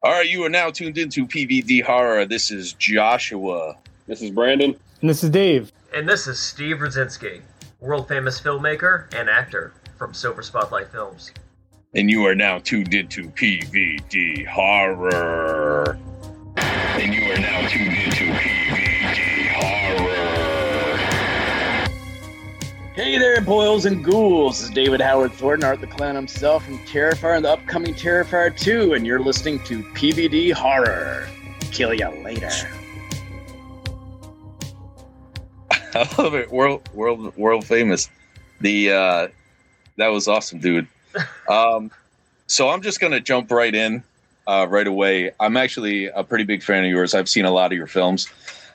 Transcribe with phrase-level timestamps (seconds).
[0.00, 2.24] All right, you are now tuned into PVD Horror.
[2.24, 3.76] This is Joshua.
[4.06, 4.76] This is Brandon.
[5.00, 5.72] And this is Dave.
[5.92, 7.40] And this is Steve Rudzinski,
[7.80, 11.32] world famous filmmaker and actor from Silver Spotlight Films.
[11.96, 15.98] And you are now tuned into PVD Horror.
[16.56, 18.47] And you are now tuned into PVD
[23.08, 24.58] Hey there, boils and ghouls.
[24.58, 28.54] This is David Howard Thornton, Art the Clown himself from Terrifier and the upcoming Terrifier
[28.54, 31.26] 2, and you're listening to PVD Horror.
[31.72, 32.50] Kill ya later.
[35.72, 36.52] I love it.
[36.52, 38.10] World, world, world famous.
[38.60, 39.28] The uh,
[39.96, 40.86] that was awesome, dude.
[41.48, 41.90] Um,
[42.46, 44.02] so I'm just gonna jump right in,
[44.46, 45.30] uh, right away.
[45.40, 47.14] I'm actually a pretty big fan of yours.
[47.14, 48.28] I've seen a lot of your films,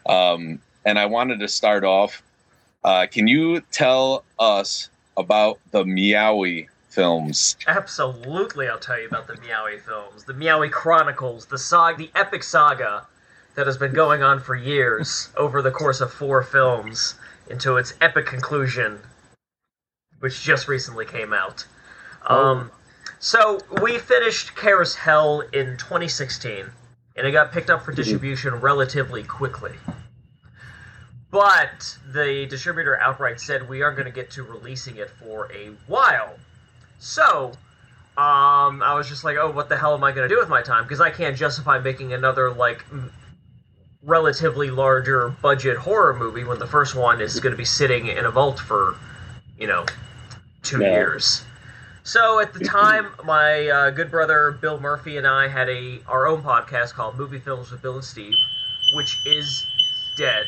[0.07, 2.23] um, and I wanted to start off.
[2.83, 7.55] Uh, can you tell us about the Meowie films?
[7.67, 12.43] Absolutely, I'll tell you about the Meowie films, the Meowie Chronicles, the saga, the epic
[12.43, 13.07] saga
[13.55, 17.15] that has been going on for years over the course of four films
[17.49, 18.99] into its epic conclusion,
[20.19, 21.65] which just recently came out.
[22.25, 22.71] Um,
[23.19, 26.65] so we finished Caroushell in 2016,
[27.15, 29.73] and it got picked up for distribution relatively quickly.
[31.33, 35.71] But the distributor outright said we aren't going to get to releasing it for a
[35.87, 36.35] while.
[36.99, 37.47] So,
[38.17, 40.47] um, I was just like, oh, what the hell am I going to do with
[40.47, 40.83] my time?
[40.83, 43.11] Because I can't justify making another, like, m-
[44.03, 48.25] relatively larger budget horror movie when the first one is going to be sitting in
[48.25, 48.95] a vault for,
[49.57, 49.87] you know,
[50.61, 50.85] two No.
[50.85, 51.43] years.
[52.03, 56.27] So at the time, my uh, good brother Bill Murphy and I had a our
[56.27, 58.35] own podcast called Movie Films with Bill and Steve,
[58.93, 59.65] which is
[60.15, 60.45] dead.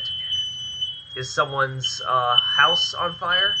[1.16, 3.54] Is someone's uh, house on fire?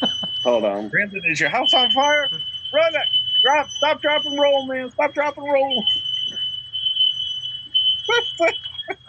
[0.42, 0.88] Hold on.
[0.88, 2.26] Brandon, is your house on fire?
[2.72, 3.02] Run it!
[3.42, 3.68] Drop!
[3.68, 4.90] Stop, drop, and roll, man!
[4.90, 5.84] Stop, drop, and roll!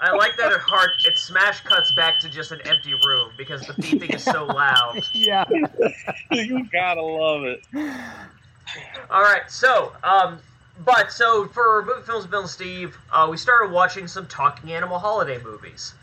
[0.01, 0.91] I like that it heart.
[1.07, 5.01] It smash cuts back to just an empty room because the beeping is so loud.
[5.13, 5.45] Yeah.
[6.31, 7.65] you gotta love it.
[9.09, 10.39] All right, so um,
[10.83, 14.99] but so for movie films, Bill and Steve, uh, we started watching some talking animal
[14.99, 15.93] holiday movies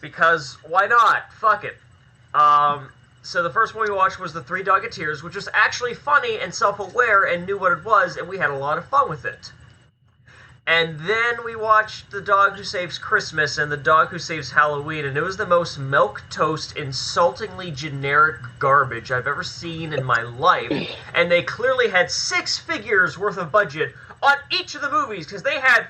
[0.00, 1.32] because why not?
[1.32, 1.76] Fuck it.
[2.34, 2.90] Um,
[3.22, 6.54] so the first one we watched was The Three Doggeteers, which was actually funny and
[6.54, 9.52] self-aware and knew what it was, and we had a lot of fun with it.
[10.66, 15.04] And then we watched The Dog Who Saves Christmas and The Dog Who Saves Halloween,
[15.04, 20.22] and it was the most milk toast, insultingly generic garbage I've ever seen in my
[20.22, 20.70] life.
[21.14, 25.42] And they clearly had six figures worth of budget on each of the movies because
[25.42, 25.88] they had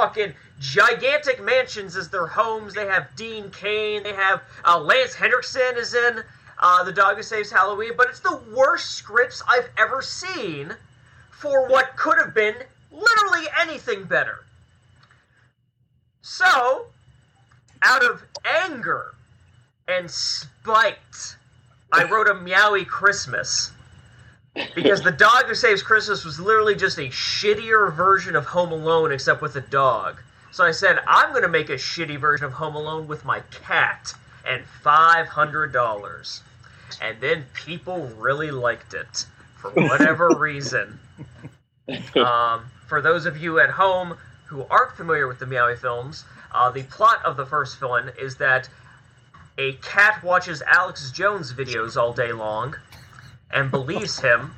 [0.00, 2.72] fucking gigantic mansions as their homes.
[2.72, 6.22] They have Dean Cain, they have uh, Lance Henriksen is in
[6.58, 10.74] uh, The Dog Who Saves Halloween, but it's the worst scripts I've ever seen
[11.30, 12.54] for what could have been
[12.90, 14.44] literally anything better.
[16.22, 16.86] So,
[17.82, 19.14] out of anger
[19.86, 21.36] and spite,
[21.92, 23.72] I wrote a Meowie Christmas.
[24.74, 29.12] Because the dog who saves Christmas was literally just a shittier version of Home Alone,
[29.12, 30.20] except with a dog.
[30.50, 33.40] So I said, I'm going to make a shitty version of Home Alone with my
[33.50, 34.12] cat
[34.46, 36.40] and $500.
[37.00, 40.98] And then people really liked it for whatever reason.
[42.16, 46.70] Um, for those of you at home who aren't familiar with the Meowie films, uh,
[46.70, 48.68] the plot of the first one is that
[49.58, 52.74] a cat watches Alex Jones videos all day long
[53.52, 54.54] and believes him,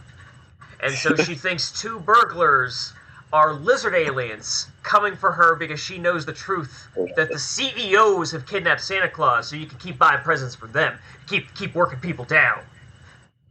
[0.81, 2.93] and so she thinks two burglars
[3.33, 8.47] are lizard aliens coming for her because she knows the truth that the CEOs have
[8.47, 12.25] kidnapped Santa Claus so you can keep buying presents for them, keep keep working people
[12.25, 12.61] down.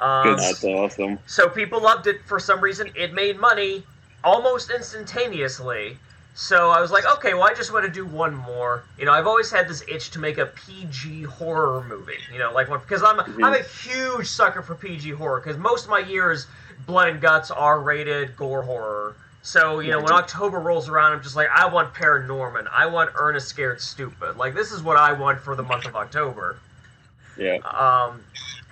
[0.00, 1.18] Um, That's awesome.
[1.26, 2.90] so people loved it for some reason.
[2.94, 3.84] It made money
[4.24, 5.98] almost instantaneously.
[6.34, 8.84] So I was like, okay, well, I just want to do one more.
[8.98, 12.18] You know, I've always had this itch to make a PG horror movie.
[12.32, 15.90] You know, like because I'm I'm a huge sucker for PG horror because most of
[15.90, 16.46] my years,
[16.86, 19.16] blood and guts, R-rated gore horror.
[19.42, 22.66] So you know, when October rolls around, I'm just like, I want Paranorman.
[22.70, 24.36] I want Ernest Scared Stupid.
[24.36, 26.58] Like this is what I want for the month of October.
[27.36, 27.56] Yeah.
[27.64, 28.22] Um,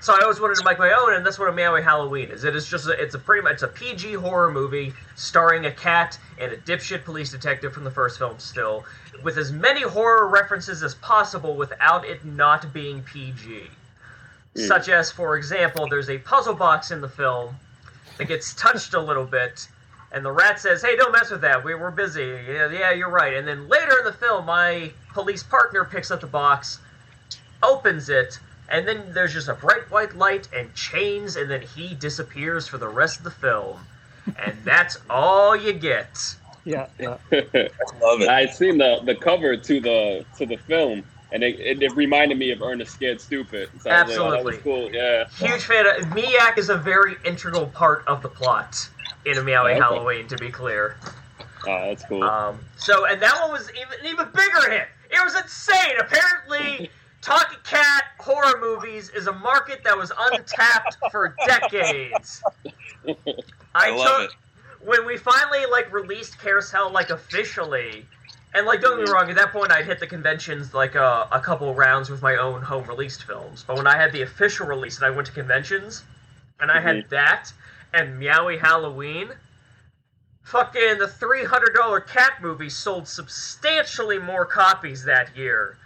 [0.00, 2.44] so I always wanted to make my own, and that's what a Meowie Halloween is.
[2.44, 5.72] It is just a, it's a pretty much it's a PG horror movie starring a
[5.72, 8.84] cat and a dipshit police detective from the first film, still
[9.24, 13.62] with as many horror references as possible without it not being PG.
[14.54, 14.60] Hmm.
[14.60, 17.56] Such as, for example, there's a puzzle box in the film
[18.18, 19.66] that gets touched a little bit,
[20.12, 21.64] and the rat says, "Hey, don't mess with that.
[21.64, 23.34] We we're busy." Yeah, yeah, you're right.
[23.34, 26.78] And then later in the film, my police partner picks up the box,
[27.62, 28.38] opens it,
[28.70, 32.78] and then there's just a bright white light and chains, and then he disappears for
[32.78, 33.78] the rest of the film.
[34.38, 36.36] and that's all you get.
[36.64, 37.16] Yeah, yeah.
[37.32, 37.70] I
[38.02, 38.28] love it.
[38.28, 42.38] I seen the the cover to the to the film, and it, it, it reminded
[42.38, 43.70] me of Ernest Scared Stupid.
[43.80, 44.90] So I was like, oh, that was Absolutely.
[44.90, 44.94] cool.
[44.94, 45.28] Yeah.
[45.30, 48.88] Huge fan of Miak is a very integral part of the plot
[49.24, 49.78] in a Meowie Okay.
[49.80, 50.96] Halloween, to be clear.
[51.66, 52.22] Oh, that's cool.
[52.22, 54.88] Um, so, and that one was even an even bigger hit.
[55.10, 55.96] It was insane.
[55.98, 62.42] Apparently, Talking Cat horror movies is a market that was untapped for decades.
[63.74, 64.36] I love took,
[64.86, 68.06] When we finally like released Caroushell like officially,
[68.54, 71.26] and like don't get me wrong, at that point I'd hit the conventions like uh,
[71.32, 73.64] a couple rounds with my own home released films.
[73.66, 76.04] But when I had the official release and I went to conventions,
[76.60, 77.52] and I had that
[77.92, 79.30] and Meowie Halloween,
[80.42, 85.76] fucking the three hundred dollar cat movie sold substantially more copies that year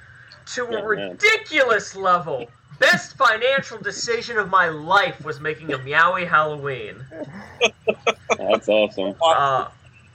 [0.47, 2.47] to a ridiculous level.
[2.79, 7.05] Best financial decision of my life was making a Meowie Halloween.
[8.37, 9.15] that's awesome.
[9.23, 9.69] Uh,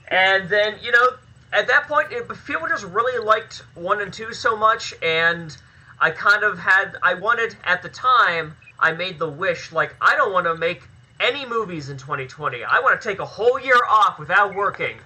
[0.08, 1.10] and then, you know,
[1.52, 5.56] at that point, it, people just really liked one and two so much, and
[6.00, 10.14] I kind of had, I wanted at the time, I made the wish, like, I
[10.16, 10.82] don't want to make
[11.20, 12.62] any movies in 2020.
[12.64, 14.98] I want to take a whole year off without working.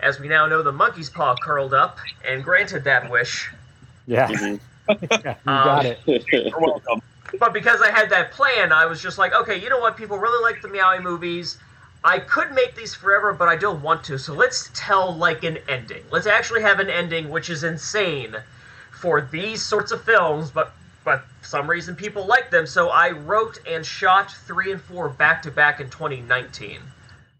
[0.00, 3.50] As we now know, the monkey's paw curled up and granted that wish.
[4.06, 4.60] Yeah, Mhm.
[5.24, 6.00] yeah, you got it.
[6.06, 7.00] You're welcome.
[7.38, 9.96] But because I had that plan, I was just like, okay, you know what?
[9.96, 11.58] People really like the Meowie movies.
[12.04, 14.18] I could make these forever, but I don't want to.
[14.18, 16.04] So let's tell like an ending.
[16.10, 18.36] Let's actually have an ending, which is insane
[18.92, 20.50] for these sorts of films.
[20.50, 20.72] But
[21.04, 22.66] but for some reason people like them.
[22.66, 26.80] So I wrote and shot three and four back to back in 2019.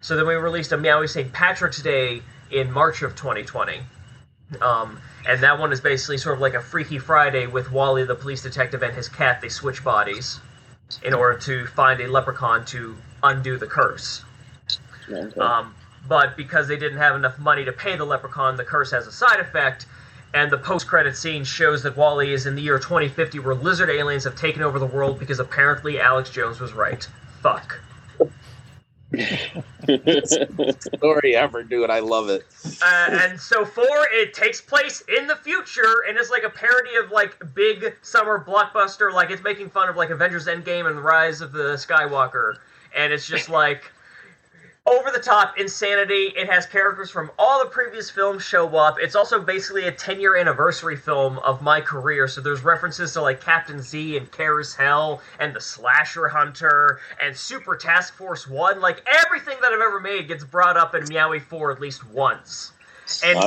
[0.00, 1.32] So then we released a Meowie St.
[1.32, 3.80] Patrick's Day in March of 2020.
[4.60, 8.14] Um, and that one is basically sort of like a Freaky Friday with Wally the
[8.14, 9.40] police detective and his cat.
[9.40, 10.40] They switch bodies
[11.02, 14.24] in order to find a leprechaun to undo the curse.
[15.10, 15.40] Okay.
[15.40, 15.74] Um,
[16.08, 19.12] but because they didn't have enough money to pay the leprechaun, the curse has a
[19.12, 19.86] side effect.
[20.34, 24.24] And the post-credit scene shows that Wally is in the year 2050, where lizard aliens
[24.24, 27.08] have taken over the world because apparently Alex Jones was right.
[27.40, 27.80] Fuck.
[30.80, 31.90] Story ever, dude.
[31.90, 32.46] I love it.
[32.82, 36.96] Uh, and so four, it takes place in the future, and it's like a parody
[36.96, 39.12] of like big summer blockbuster.
[39.12, 42.56] Like it's making fun of like Avengers Endgame and the Rise of the Skywalker,
[42.94, 43.90] and it's just like
[44.86, 46.32] over the top insanity.
[46.36, 48.96] It has characters from all the previous films show up.
[49.00, 52.28] It's also basically a 10 year anniversary film of my career.
[52.28, 57.76] So there's references to like Captain Z and Caroushell and the Slasher Hunter and Super
[57.76, 58.80] Task Force 1.
[58.80, 62.72] Like everything that I've ever made gets brought up in Meowie 4 at least once.
[63.24, 63.38] And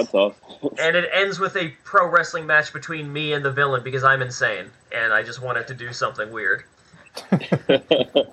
[0.79, 4.21] and it ends with a pro wrestling match between me and the villain because I'm
[4.21, 6.63] insane and I just wanted to do something weird.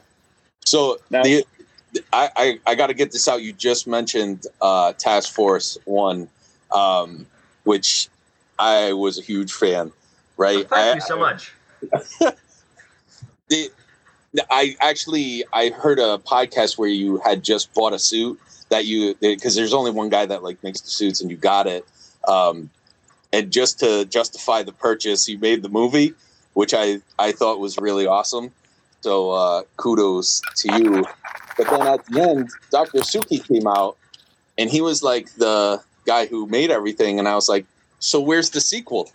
[0.67, 1.47] So Now- the
[2.13, 3.43] I, I, I got to get this out.
[3.43, 6.29] You just mentioned uh, Task Force One,
[6.75, 7.27] um,
[7.65, 8.09] which
[8.59, 9.93] I was a huge fan.
[10.37, 10.69] Right?
[10.69, 11.53] Thank I, you so much.
[13.49, 13.71] the,
[14.51, 18.39] I actually I heard a podcast where you had just bought a suit
[18.69, 21.67] that you because there's only one guy that like makes the suits and you got
[21.67, 21.87] it,
[22.29, 22.71] um,
[23.33, 26.15] and just to justify the purchase, you made the movie,
[26.55, 28.53] which I I thought was really awesome.
[29.01, 31.05] So uh, kudos to you.
[31.57, 32.99] But then at the end, Dr.
[32.99, 33.97] Suki came out,
[34.59, 37.67] and he was like the guy who made everything, and I was like,
[37.99, 39.11] so where's the sequel?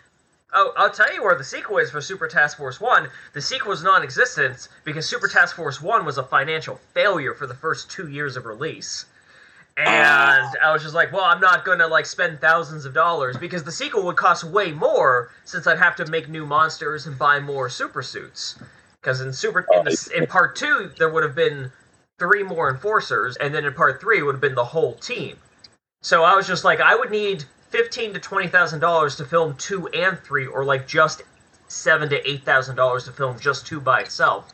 [0.54, 3.08] Oh, I'll tell you where the sequel is for Super Task Force 1.
[3.34, 7.48] The sequel is non existent because Super Task Force 1 was a financial failure for
[7.48, 9.06] the first two years of release.
[9.78, 10.52] And ah.
[10.62, 13.64] I was just like, well, I'm not going to like spend thousands of dollars because
[13.64, 17.40] the sequel would cost way more since I'd have to make new monsters and buy
[17.40, 18.60] more super suits.
[19.00, 21.72] Because in super in, the, in part two, there would have been
[22.22, 25.36] three more enforcers, and then in part three, would have been the whole team.
[26.04, 29.56] So I was just like, I would need fifteen to twenty thousand dollars to film
[29.58, 31.24] two and three, or like just
[31.68, 34.54] seven to eight thousand dollars to film just two by itself.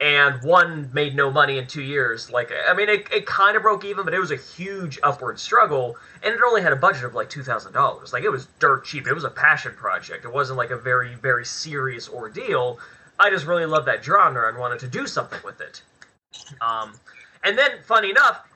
[0.00, 2.28] And one made no money in two years.
[2.30, 5.38] Like, I mean, it, it kind of broke even, but it was a huge upward
[5.38, 8.12] struggle, and it only had a budget of like two thousand dollars.
[8.12, 9.06] Like, it was dirt cheap.
[9.06, 10.24] It was a passion project.
[10.24, 12.80] It wasn't like a very, very serious ordeal.
[13.18, 15.82] I just really loved that genre and wanted to do something with it.
[16.60, 16.94] Um,
[17.44, 18.46] and then, funny enough,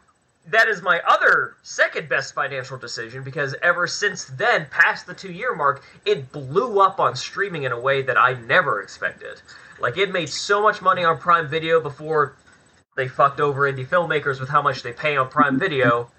[0.48, 5.32] that is my other second best financial decision because ever since then, past the two
[5.32, 9.40] year mark, it blew up on streaming in a way that I never expected.
[9.78, 12.36] Like, it made so much money on Prime Video before
[12.96, 16.10] they fucked over indie filmmakers with how much they pay on Prime Video.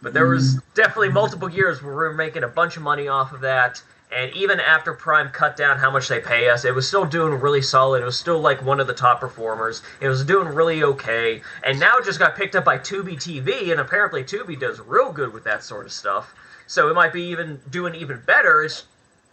[0.00, 3.32] But there was definitely multiple years where we were making a bunch of money off
[3.32, 6.88] of that, And even after Prime cut down how much they pay us, it was
[6.88, 8.00] still doing really solid.
[8.00, 9.82] It was still like one of the top performers.
[10.00, 11.42] It was doing really okay.
[11.62, 15.12] And now it just got picked up by Tubi TV, and apparently Tubi does real
[15.12, 16.34] good with that sort of stuff.
[16.66, 18.62] So it might be even doing even better.
[18.62, 18.84] It's,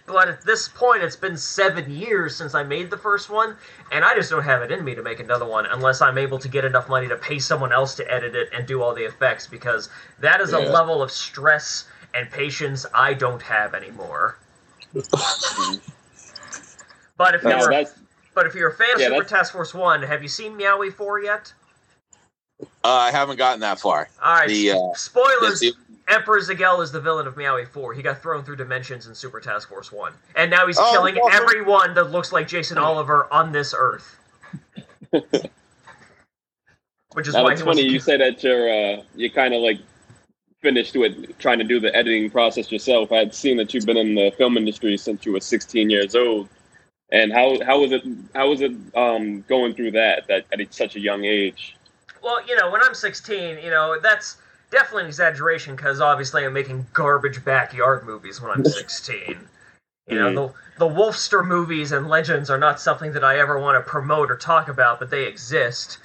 [0.07, 3.55] but at this point, it's been seven years since I made the first one,
[3.93, 6.37] and I just don't have it in me to make another one unless I'm able
[6.39, 9.05] to get enough money to pay someone else to edit it and do all the
[9.05, 9.89] effects because
[10.19, 14.37] that is a level of stress and patience I don't have anymore.
[17.17, 17.93] But if No, you're that's
[18.33, 20.93] but if you're a fan of Super that's- Task Force One, have you seen Meowie
[20.93, 21.53] Four yet?
[22.61, 24.09] Uh, I haven't gotten that far.
[24.23, 25.59] All right, The, uh, spoilers.
[25.61, 25.73] the-
[26.07, 27.95] Emperor Zagel is the villain of Meowie 4.
[27.95, 30.13] He got thrown through dimensions in Super Task Force 1.
[30.35, 31.41] And now he's Oh, killing awesome.
[31.43, 34.15] everyone that looks like Jason Oliver on this Earth.
[35.11, 35.23] Which
[37.27, 39.31] is now why it's he wants funny to you keep- say that you're uh, you
[39.31, 39.79] kind of like
[40.65, 43.11] finished with trying to do the editing process yourself.
[43.11, 46.15] I had seen that you've been in the film industry since you were 16 years
[46.15, 46.49] old.
[47.11, 48.01] And how how was it
[48.33, 51.77] how was it um, going through that that at such a young age?
[52.23, 54.37] Well, you know, when I'm 16, you know, that's
[54.71, 59.37] definitely an exaggeration because obviously I'm making garbage backyard movies when I'm 16.
[60.07, 63.75] You know, the, the Wolfster movies and legends are not something that I ever want
[63.75, 65.99] to promote or talk about, but they exist.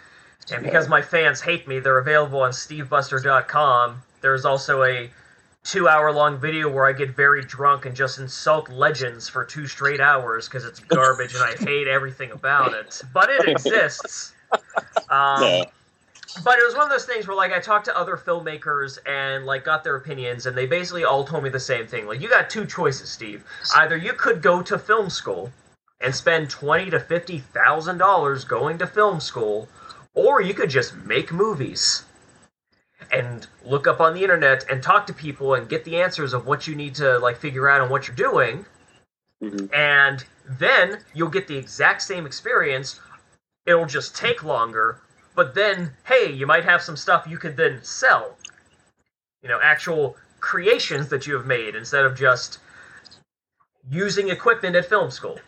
[0.52, 4.02] And because my fans hate me, they're available on stevebuster.com.
[4.20, 5.10] There's also a
[5.64, 9.66] two hour long video where I get very drunk and just insult legends for two
[9.66, 13.02] straight hours because it's garbage and I hate everything about it.
[13.12, 14.34] But it exists.
[15.08, 15.64] Um, Yeah.
[16.44, 19.44] but it was one of those things where like I talked to other filmmakers and
[19.44, 22.06] like got their opinions and they basically all told me the same thing.
[22.06, 23.44] Like you got two choices, Steve.
[23.74, 25.50] Either you could go to film school
[26.00, 29.68] and spend twenty to fifty thousand dollars going to film school,
[30.14, 32.04] or you could just make movies
[33.12, 36.47] and look up on the internet and talk to people and get the answers of
[36.47, 38.64] what you need to like figure out and what you're doing
[39.42, 39.73] Mhm.
[39.73, 40.25] and
[40.59, 43.00] then you'll get the exact same experience.
[43.66, 45.00] It'll just take longer,
[45.35, 48.37] but then, hey, you might have some stuff you could then sell.
[49.42, 52.59] You know, actual creations that you have made instead of just
[53.88, 55.38] using equipment at film school.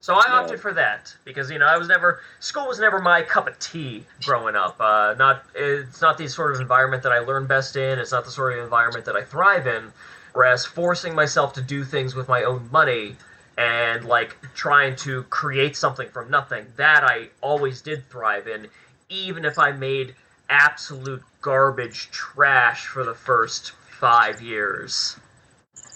[0.00, 3.22] So I opted for that because you know I was never school was never my
[3.22, 4.76] cup of tea growing up.
[4.78, 7.98] Uh, not it's not the sort of environment that I learn best in.
[7.98, 9.92] It's not the sort of environment that I thrive in.
[10.32, 13.16] Whereas forcing myself to do things with my own money
[13.56, 18.68] and like trying to create something from nothing, that I always did thrive in,
[19.08, 20.14] even if I made
[20.50, 25.16] absolute garbage trash for the first five years.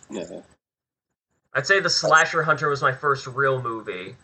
[0.08, 0.40] Yeah.
[1.54, 4.14] I'd say the Slasher Hunter was my first real movie.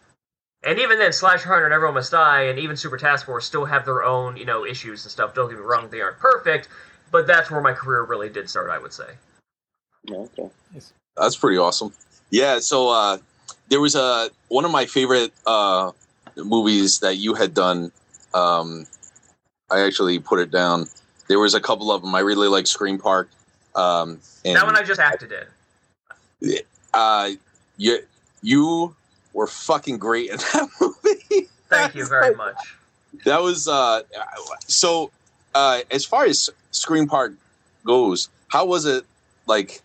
[0.62, 3.64] And even then, Slasher Hunter and Everyone Must Die and even Super Task Force still
[3.64, 5.35] have their own, you know, issues and stuff.
[5.35, 6.68] Don't get me wrong, they aren't perfect,
[7.11, 9.11] but that's where my career really did start, I would say.
[10.11, 10.50] Okay.
[11.16, 11.92] That's pretty awesome.
[12.30, 13.18] Yeah, so uh,
[13.68, 15.92] there was a one of my favorite uh,
[16.37, 17.92] movies that you had done.
[18.35, 18.87] Um,
[19.71, 20.87] I actually put it down.
[21.28, 22.14] There was a couple of them.
[22.14, 23.30] I really like Scream Park.
[23.75, 26.59] Um, and that one I just acted in.
[26.97, 27.33] Uh,
[27.76, 27.99] you
[28.43, 28.97] you
[29.35, 31.49] were fucking great in that movie.
[31.69, 32.57] Thank you very much.
[33.25, 34.03] That was uh,
[34.67, 35.11] so.
[35.55, 37.33] Uh, as far as Scream Park
[37.85, 39.05] goes, how was it
[39.47, 39.83] like?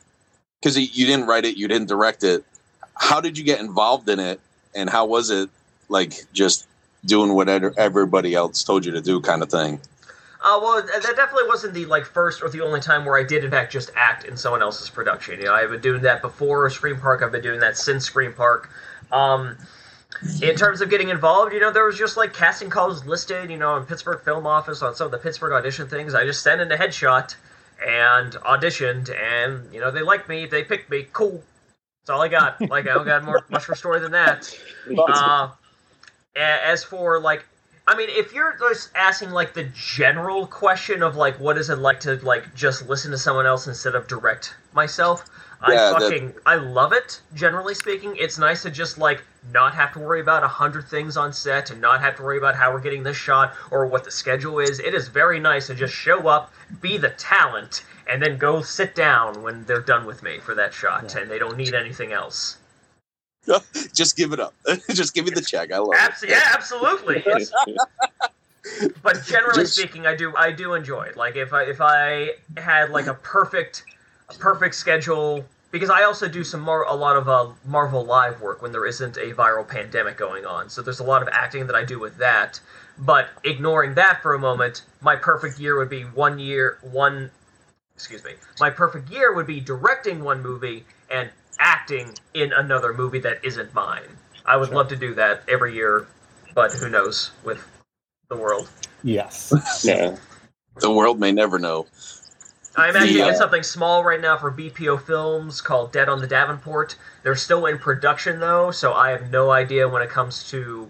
[0.59, 2.45] Because you didn't write it, you didn't direct it.
[2.95, 4.39] How did you get involved in it,
[4.73, 5.49] and how was it
[5.89, 6.67] like just
[7.03, 9.81] doing whatever everybody else told you to do, kind of thing?
[10.43, 13.43] Uh, well, that definitely wasn't the like first or the only time where I did
[13.43, 15.39] in fact just act in someone else's production.
[15.39, 17.21] You know, I've been doing that before Scream Park.
[17.21, 18.69] I've been doing that since Scream Park.
[19.11, 19.55] Um,
[20.41, 23.57] in terms of getting involved, you know, there was just like casting calls listed, you
[23.57, 26.13] know, in Pittsburgh Film Office on some of the Pittsburgh audition things.
[26.13, 27.35] I just sent in a headshot
[27.85, 30.45] and auditioned, and you know, they liked me.
[30.45, 31.07] They picked me.
[31.13, 31.43] Cool.
[32.01, 32.61] That's all I got.
[32.61, 34.57] Like I don't got more much more story than that.
[34.97, 35.49] Uh,
[36.35, 37.45] as for like,
[37.91, 41.75] I mean, if you're just asking like the general question of like, what is it
[41.75, 45.25] like to like just listen to someone else instead of direct myself?
[45.67, 47.19] Yeah, I that- fucking I love it.
[47.33, 51.17] Generally speaking, it's nice to just like not have to worry about a hundred things
[51.17, 54.05] on set and not have to worry about how we're getting this shot or what
[54.05, 54.79] the schedule is.
[54.79, 58.95] It is very nice to just show up, be the talent, and then go sit
[58.95, 62.55] down when they're done with me for that shot, and they don't need anything else.
[63.93, 64.53] Just give it up.
[64.91, 65.71] just give me the check.
[65.71, 66.29] I love Abs- it.
[66.29, 67.23] yeah, absolutely.
[69.03, 71.17] but generally Just- speaking, I do I do enjoy it.
[71.17, 73.83] Like if I if I had like a perfect
[74.29, 78.41] a perfect schedule because I also do some more a lot of uh, Marvel live
[78.41, 80.69] work when there isn't a viral pandemic going on.
[80.69, 82.59] So there's a lot of acting that I do with that.
[82.99, 87.31] But ignoring that for a moment, my perfect year would be one year one
[87.95, 88.31] excuse me.
[88.59, 91.29] My perfect year would be directing one movie and
[91.61, 94.17] acting acting in another movie that isn't mine.
[94.45, 96.07] I would love to do that every year,
[96.55, 97.63] but who knows with
[98.29, 98.69] the world.
[99.03, 99.53] Yes.
[99.83, 100.17] Yeah.
[100.79, 101.85] The world may never know.
[102.77, 106.21] I'm actually The, uh, in something small right now for BPO Films called Dead on
[106.21, 106.95] the Davenport.
[107.23, 110.89] They're still in production though, so I have no idea when it comes to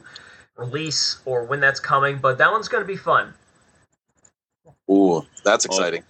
[0.55, 2.19] release or when that's coming.
[2.19, 3.33] But that one's going to be fun.
[4.89, 6.03] Ooh, that's exciting.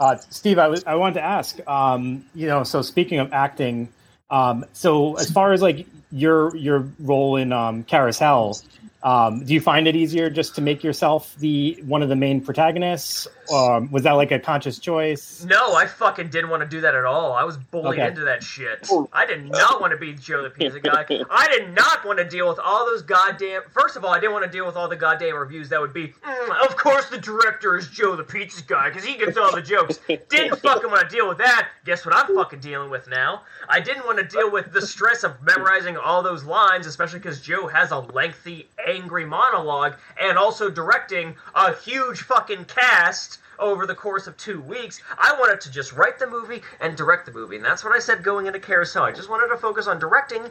[0.00, 1.58] Uh, Steve, I was I wanted to ask.
[1.68, 3.88] Um, you know, so speaking of acting,
[4.30, 8.62] um, so as far as like your your role in um, Caroushell,
[9.02, 12.40] um, do you find it easier just to make yourself the one of the main
[12.40, 13.28] protagonists?
[13.52, 15.44] Um, was that like a conscious choice?
[15.48, 17.32] No, I fucking didn't want to do that at all.
[17.32, 18.08] I was bullied Okay.
[18.08, 18.86] into that shit.
[19.12, 21.06] I did not want to be Joe the Pizza Guy.
[21.30, 23.62] I did not want to deal with all those goddamn.
[23.70, 25.94] First of all, I didn't want to deal with all the goddamn reviews that would
[25.94, 29.54] be, "Mm, of course the director is Joe the Pizza Guy because he gets all
[29.54, 29.98] the jokes.
[30.28, 31.68] Didn't fucking want to deal with that.
[31.86, 33.42] Guess what I'm fucking dealing with now?
[33.68, 37.40] I didn't want to deal with the stress of memorizing all those lines, especially because
[37.40, 43.94] Joe has a lengthy, angry monologue and also directing a huge fucking cast over the
[43.94, 45.00] course of two weeks.
[45.18, 47.98] I wanted to just write the movie and direct the movie, and that's what I
[47.98, 49.02] said going into Caroushell.
[49.02, 50.42] I just wanted to focus on directing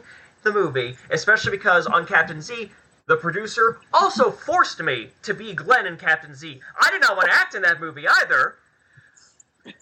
[0.42, 2.70] the movie, especially because on Captain Z,
[3.06, 6.60] the producer also forced me to be Glenn in Captain Z.
[6.80, 8.56] I did not want to act in that movie either.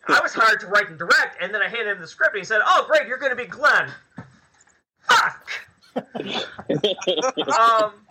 [0.09, 2.41] I was hired to write and direct, and then I handed him the script, and
[2.41, 3.91] he said, "Oh, great, you're going to be Glenn."
[5.09, 5.51] Fuck.
[7.59, 8.06] um.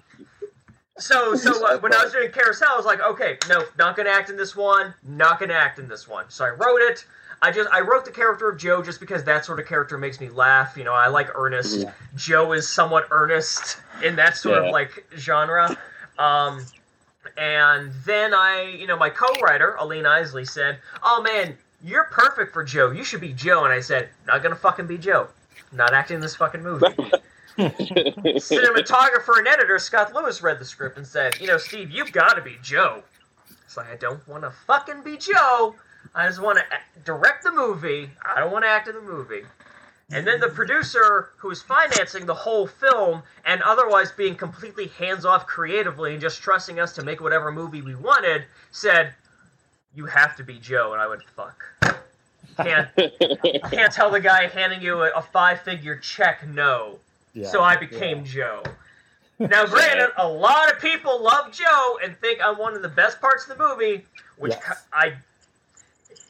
[0.98, 4.10] So, so uh, when I was doing Caroushell, I was like, okay, no, not gonna
[4.10, 6.26] act in this one, not gonna act in this one.
[6.30, 7.06] So I wrote it.
[7.42, 10.20] I just I wrote the character of Joe just because that sort of character makes
[10.20, 10.78] me laugh.
[10.78, 11.80] You know, I like earnest.
[11.82, 11.92] Yeah.
[12.16, 14.68] Joe is somewhat earnest in that sort Yeah.
[14.70, 15.78] of like genre.
[16.18, 16.66] Um,
[17.38, 22.64] and then I, you know, my co-writer Aline Isley said, "Oh man, you're perfect for
[22.64, 22.92] Joe.
[22.92, 25.28] You should be Joe." And I said, "Not gonna fucking be Joe.
[25.74, 26.86] Not acting in this fucking movie."
[27.58, 32.34] cinematographer and editor Scott Lewis read the script and said, "You know, Steve, you've got
[32.34, 33.04] to be Joe."
[33.66, 35.76] It's like I don't want to fucking be Joe.
[36.14, 36.66] I just want to
[37.04, 38.10] direct the movie.
[38.24, 39.44] I don't want to act in the movie.
[40.12, 45.26] And then the producer, who was financing the whole film and otherwise being completely hands
[45.26, 49.14] off creatively and just trusting us to make whatever movie we wanted, said,
[49.96, 51.64] "You have to be Joe." And I went, "Fuck."
[52.58, 57.00] Can't can't tell the guy handing you a, a five figure check no.
[57.36, 57.50] Yeah.
[57.50, 58.64] So I became Joe.
[59.40, 63.22] Now, granted, a lot of people love Joe and think I'm one of the best
[63.22, 64.06] parts of the movie,
[64.38, 64.86] which Yes.
[64.94, 65.14] I.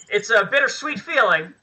[0.10, 1.54] It's a bittersweet feeling,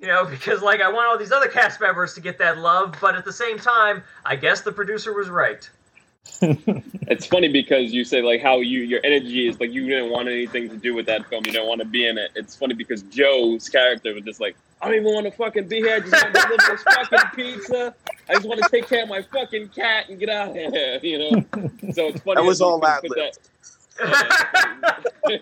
[0.00, 2.96] you know, because like I want all these other cast members to get that love,
[3.00, 5.68] but at the same time, I guess the producer was right.
[6.40, 10.26] it's funny because you say like how you your energy is like you didn't want
[10.28, 11.44] anything to do with that film.
[11.46, 12.30] You don't want to be in it.
[12.34, 15.76] It's funny because Joe's character was just like, I don't even want to fucking be
[15.76, 15.96] here.
[15.96, 17.94] I just want to deliver this fucking pizza.
[18.28, 21.00] I just want to take care of my fucking cat and get out of here.
[21.02, 21.44] You know.
[21.92, 22.36] So it's funny.
[22.36, 23.38] That was you all can ad that-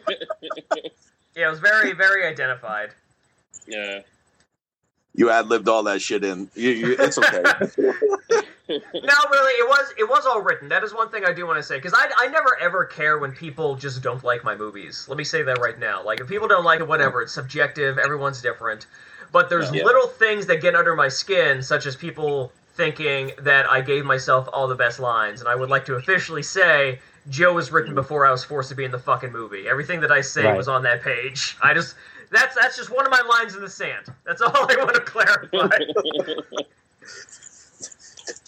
[1.35, 2.91] Yeah, it was very, very identified.
[3.67, 4.01] yeah.
[5.15, 6.51] You ad libbed all that shit in.
[6.55, 7.43] You, you, it's okay.
[8.69, 8.79] No,
[9.31, 10.69] really, it was it was all written.
[10.69, 13.19] That is one thing I do want to say because I, I never ever care
[13.19, 15.05] when people just don't like my movies.
[15.09, 16.03] Let me say that right now.
[16.03, 17.21] Like if people don't like it, whatever.
[17.21, 17.99] It's subjective.
[17.99, 18.87] Everyone's different.
[19.33, 19.85] But there's Yeah.
[19.85, 24.49] little things that get under my skin, such as people thinking that I gave myself
[24.53, 25.41] all the best lines.
[25.41, 28.75] And I would like to officially say Joe was written before I was forced to
[28.75, 29.69] be in the fucking movie.
[29.69, 30.57] Everything that I say Right.
[30.57, 31.57] was on that page.
[31.63, 31.95] I just
[32.31, 34.07] that's that's just one of my lines in the sand.
[34.25, 35.79] That's all I want to clarify.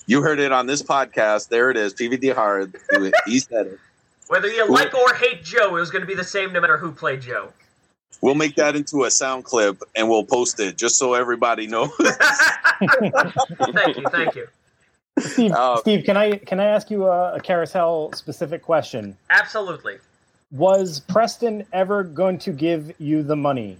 [0.06, 1.48] you heard it on this podcast.
[1.48, 1.94] There it is.
[1.94, 2.76] PVD hard.
[3.26, 3.78] He said it.
[4.28, 6.78] Whether you like or hate Joe, it was going to be the same no matter
[6.78, 7.52] who played Joe.
[8.20, 11.90] We'll make that into a sound clip and we'll post it just so everybody knows.
[11.98, 14.48] thank you, thank you.
[15.18, 19.16] Steve, Uh, Steve, can I can I ask you a, a Caroushell specific question?
[19.30, 19.98] Absolutely.
[20.50, 23.78] Was Preston ever going to give you the money?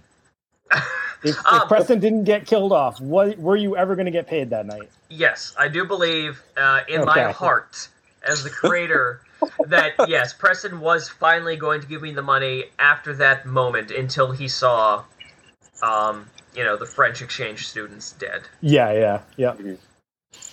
[1.23, 4.27] If, if Um, Preston didn't get killed off, what, were you ever going to get
[4.27, 4.91] paid that night?
[5.09, 7.87] Yes, I do believe uh, in my heart,
[8.21, 9.21] as the creator,
[9.67, 14.31] that yes, Preston was finally going to give me the money after that moment until
[14.31, 15.03] he saw,
[15.81, 18.43] um, you know, the French exchange students dead.
[18.61, 19.53] Yeah, yeah, yeah.
[19.53, 19.77] Mhm.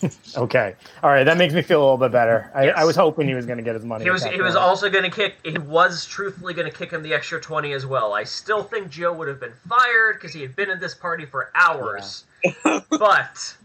[0.36, 1.24] okay, all right.
[1.24, 2.50] That makes me feel a little bit better.
[2.54, 2.74] I, Yes.
[2.76, 4.04] I was hoping he was going to get his money.
[4.04, 5.36] He was he was also going to kick.
[5.44, 8.12] He was truthfully going to kick him the extra twenty as well.
[8.12, 11.24] I still think Joe would have been fired because he had been at this party
[11.24, 12.24] for hours,
[12.90, 13.56] but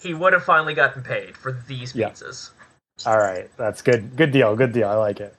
[0.00, 2.12] he would have finally gotten paid for these Yeah.
[3.06, 4.16] All right, that's good.
[4.16, 4.54] Good deal.
[4.56, 4.88] Good deal.
[4.88, 5.34] I like it.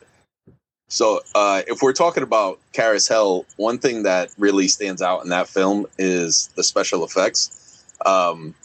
[0.89, 5.47] So, uh, if we're talking about Caroushell, one thing that really stands out in that
[5.47, 7.86] film is the special effects.
[8.06, 8.56] um,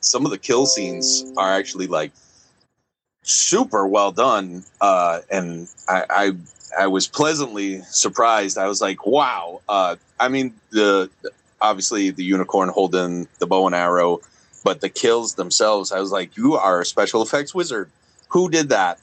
[0.00, 2.12] some of the kill scenes are actually like
[3.22, 6.32] super well done, uh, and I, I
[6.84, 8.58] I was pleasantly surprised.
[8.58, 9.60] I was like, wow.
[9.68, 11.10] Uh, I mean, the
[11.60, 14.20] obviously the unicorn holding the bow and arrow,
[14.64, 17.90] but the kills themselves, I was like, you are a special effects wizard.
[18.28, 18.98] Who did that?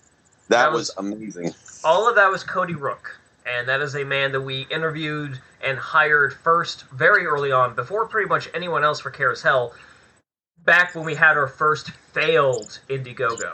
[0.49, 1.53] That, That was, was- amazing.
[1.83, 5.77] All of that was Cody Rook, and that is a man that we interviewed and
[5.77, 9.71] hired first very early on, before pretty much anyone else for Caroushell,
[10.63, 13.53] back when we had our first failed Indiegogo,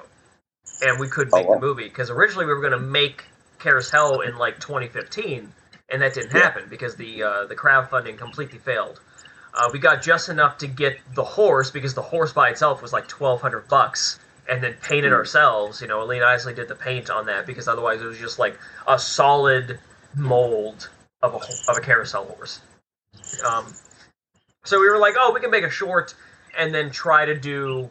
[0.81, 1.55] and we couldn't Oh, make wow.
[1.55, 3.25] the movie because originally we were going to make
[3.59, 5.51] Caroushell in like 2015,
[5.89, 6.43] and that didn't Yeah.
[6.43, 8.99] happen because the uh, the crowdfunding completely failed.
[9.53, 12.93] Uh, we got just enough to get the horse because the horse by itself was
[12.93, 14.19] like 1,200 bucks
[14.51, 15.81] and then painted ourselves.
[15.81, 18.59] You know, Aline Isley did the paint on that because otherwise it was just like
[18.87, 19.79] a solid
[20.15, 20.89] mold
[21.23, 21.37] of a
[21.71, 22.61] of a carousel horse.
[23.47, 23.73] Um,
[24.65, 26.13] so we were like, oh, we can make a short
[26.57, 27.89] and then try to do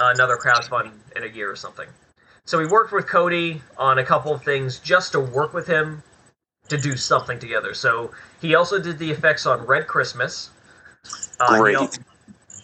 [0.00, 1.88] another crowdfund in a year or something.
[2.44, 6.02] So we worked with Cody on a couple of things just to work with him
[6.68, 7.72] to do something together.
[7.72, 10.50] So he also did the effects on Red Christmas.
[11.38, 11.76] Uh, he Great.
[11.76, 11.90] al-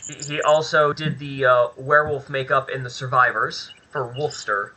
[0.08, 4.70] he also did the uh, werewolf makeup in the Survivors for Wolfster.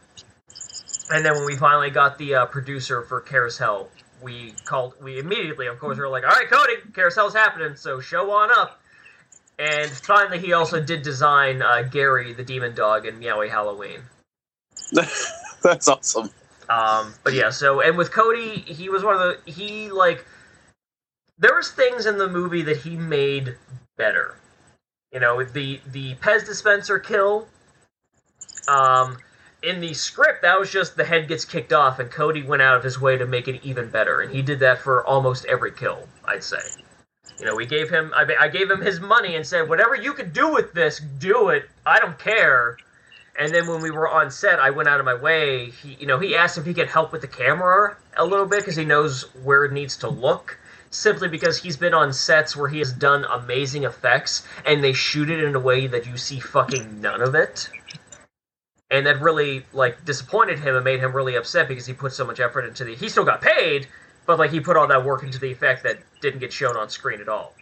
[1.09, 3.87] And then when we finally got the uh, producer for Caroushell,
[4.21, 4.93] we called.
[5.01, 8.49] We immediately, of course, we were like, "All right, Cody, Caroushell's happening, so show on
[8.51, 8.79] up."
[9.57, 14.01] And finally, he also did design uh, Gary, the demon dog, in Meowie Halloween.
[15.63, 16.29] That's awesome.
[16.69, 20.25] Um, but yeah, so and with Cody, he was one of the he like
[21.37, 23.57] there was things in the movie that he made
[23.97, 24.37] better.
[25.11, 27.47] You know, the the Pez dispenser kill.
[28.67, 29.17] Um,
[29.63, 32.77] in the script, that was just the head gets kicked off, and Cody went out
[32.77, 35.71] of his way to make it even better, and he did that for almost every
[35.71, 36.07] kill.
[36.25, 36.57] I'd say.
[37.39, 40.13] You know, we gave him I, I gave him his money and said, whatever you
[40.13, 41.69] can do with this, do it.
[41.85, 42.77] I don't care.
[43.39, 45.71] And then when we were on set, I went out of my way.
[45.71, 48.59] He, you know, he asked if he could help with the camera a little bit
[48.59, 50.59] because he knows where it needs to look.
[50.91, 55.29] Simply because he's been on sets where he has done amazing effects, and they shoot
[55.29, 57.69] it in a way that you see fucking none of it.
[58.89, 62.25] And that really like disappointed him and made him really upset because he put so
[62.25, 62.93] much effort into the.
[62.93, 63.87] He still got paid,
[64.25, 66.89] but like he put all that work into the effect that didn't get shown on
[66.89, 67.53] screen at all.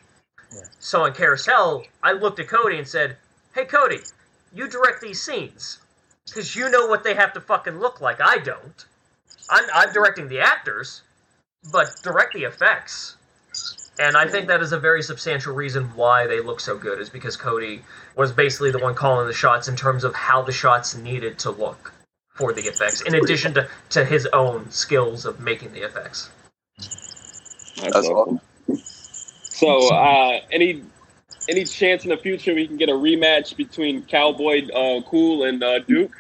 [0.80, 3.16] So on Caroushell, I looked at Cody and said,
[3.54, 4.00] "Hey Cody,
[4.54, 5.80] you direct these scenes
[6.26, 8.20] because you know what they have to fucking look like.
[8.22, 8.86] I don't.
[9.50, 11.02] I'm, I'm directing the actors,
[11.72, 13.18] but direct the effects.
[14.00, 17.10] And I think that is a very substantial reason why they look so good, is
[17.10, 17.82] because Cody
[18.16, 21.52] was basically the one calling the shots in terms of how the shots needed to
[21.52, 21.92] look
[22.34, 26.30] for the effects, in addition to, to his own skills of making the effects.
[26.78, 28.40] That's That's awesome.
[29.44, 30.82] So, uh, any
[31.50, 35.62] any chance in the future we can get a rematch between Cowboy uh, Cool and
[35.62, 36.16] uh, Duke?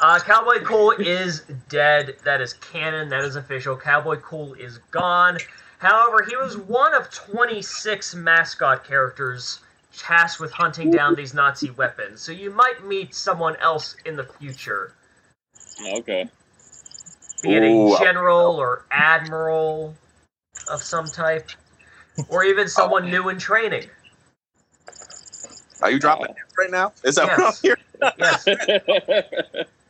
[0.00, 2.16] Uh, Cowboy Cool is dead.
[2.24, 3.10] That is canon.
[3.10, 3.76] That is official.
[3.76, 5.36] Cowboy Cool is gone.
[5.84, 9.60] However, he was one of 26 mascot characters
[9.94, 12.22] tasked with hunting down these Nazi weapons.
[12.22, 14.94] So you might meet someone else in the future,
[15.86, 16.26] Okay.
[17.42, 19.94] be it a general or admiral
[20.66, 21.50] of some type,
[22.28, 23.90] or even someone new in training.
[25.82, 26.94] Are you dropping hints right now?
[27.04, 27.60] Is that what I'm Yes.
[27.62, 27.78] hearing?
[28.16, 28.48] Yes.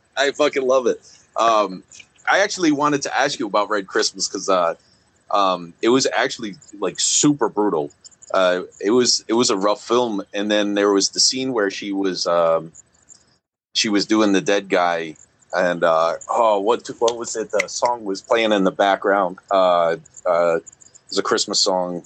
[0.17, 1.01] I fucking love it.
[1.37, 1.83] Um,
[2.29, 4.75] I actually wanted to ask you about Red Christmas because uh,
[5.31, 7.91] um, it was actually like super brutal.
[8.33, 11.69] Uh, it was it was a rough film, and then there was the scene where
[11.69, 12.71] she was um,
[13.73, 15.15] she was doing the dead guy,
[15.53, 17.51] and uh, oh, what what was it?
[17.51, 19.37] The song was playing in the background.
[19.51, 22.03] Uh, uh, it was a Christmas song.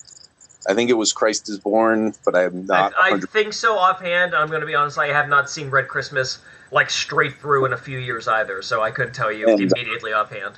[0.67, 2.93] I think it was "Christ Is Born," but I'm not.
[2.99, 4.35] I, I think so offhand.
[4.35, 4.97] I'm going to be honest.
[4.97, 6.39] I have not seen Red Christmas
[6.71, 10.13] like straight through in a few years either, so I couldn't tell you And- immediately
[10.13, 10.55] offhand.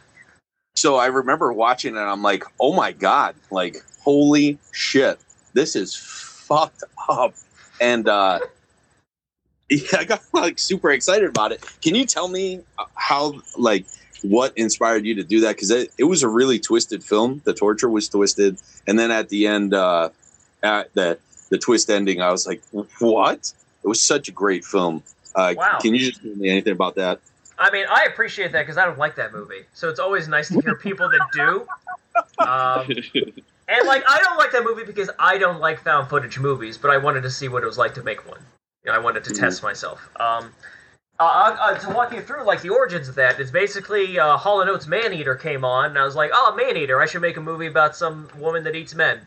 [0.75, 5.19] So I remember watching it and I'm like, oh my God, like, holy shit,
[5.53, 7.33] this is fucked up.
[7.79, 8.39] And uh,
[9.69, 11.63] yeah, I got like super excited about it.
[11.81, 13.85] Can you tell me uh, how, like,
[14.23, 15.55] what inspired you to do that?
[15.55, 17.41] Because it, it was a really twisted film.
[17.43, 18.59] The torture was twisted.
[18.87, 20.09] And then at the end, uh,
[20.63, 21.17] at the,
[21.49, 22.61] the twist ending, I was like,
[22.99, 23.53] what?
[23.83, 25.03] It was such a great film.
[25.35, 25.79] Uh, Wow.
[25.81, 27.19] Can you just tell me anything about that?
[27.61, 30.47] I mean, I appreciate that because I don't like that movie, so it's always nice
[30.47, 31.67] to hear people that do.
[32.43, 32.87] Um,
[33.67, 36.89] and like, I don't like that movie because I don't like found footage movies, but
[36.89, 38.39] I wanted to see what it was like to make one.
[38.83, 40.09] You know, I wanted to test myself.
[40.19, 40.51] Um,
[41.19, 44.37] uh, uh, uh, to walk you through like the origins of that, it's basically uh,
[44.37, 47.21] Hall and Oates Maneater came on, and I was like, oh, Man Eater, I should
[47.21, 49.21] make a movie about some woman that eats men.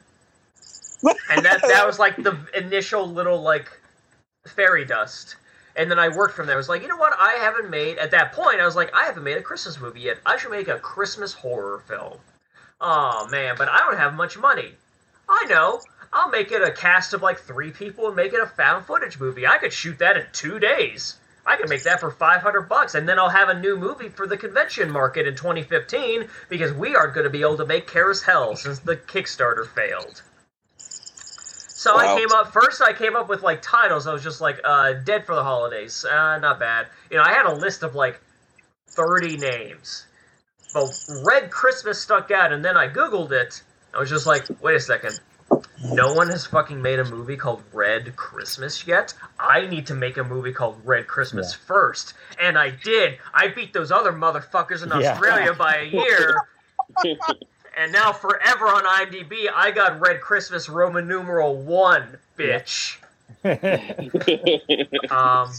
[1.31, 3.71] and that that was like the initial little like
[4.45, 5.37] fairy dust.
[5.77, 6.55] And then I worked from there.
[6.55, 7.15] I was like, you know what?
[7.19, 8.61] I haven't made at that point.
[8.61, 10.19] I was like, I haven't made a Christmas movie yet.
[10.25, 12.19] I should make a Christmas horror film.
[12.81, 14.73] Oh man, but I don't have much money.
[15.29, 15.81] I know.
[16.13, 19.19] I'll make it a cast of like three people and make it a found footage
[19.19, 19.47] movie.
[19.47, 21.17] I could shoot that in two days.
[21.47, 24.27] I could make that for 500 bucks, and then I'll have a new movie for
[24.27, 28.57] the convention market in 2015 because we aren't going to be able to make Hell
[28.57, 30.23] since the Kickstarter failed.
[31.85, 32.81] So I came up first.
[32.81, 34.07] I came up with like titles.
[34.07, 36.87] I was just like, uh, "Dead for the Holidays," uh, not bad.
[37.11, 38.23] You know, I had a list of like
[38.89, 40.07] 30 names,
[40.73, 40.89] but
[41.27, 43.63] Red Christmas stuck out, and then I googled it.
[43.93, 45.21] I was just like, "Wait a second,
[45.83, 49.13] no one has fucking made a movie called Red Christmas yet.
[49.39, 52.15] I need to make a movie called Red Christmas first.
[52.41, 53.19] And I did.
[53.35, 55.13] I beat those other motherfuckers in Yeah.
[55.13, 56.49] Australia by a year.
[57.77, 62.99] and now forever on IMDb, I got Red Christmas Roman numeral 1, bitch.
[65.11, 65.53] Um,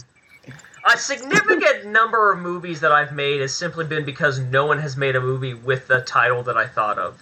[0.88, 4.96] a significant number of movies that I've made has simply been because no one has
[4.96, 7.20] made a movie with the title that I thought of.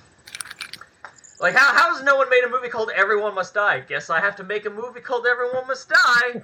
[1.44, 3.80] Like, how, how has no one made a movie called Everyone Must Die?
[3.80, 6.42] Guess I have to make a movie called Everyone Must Die.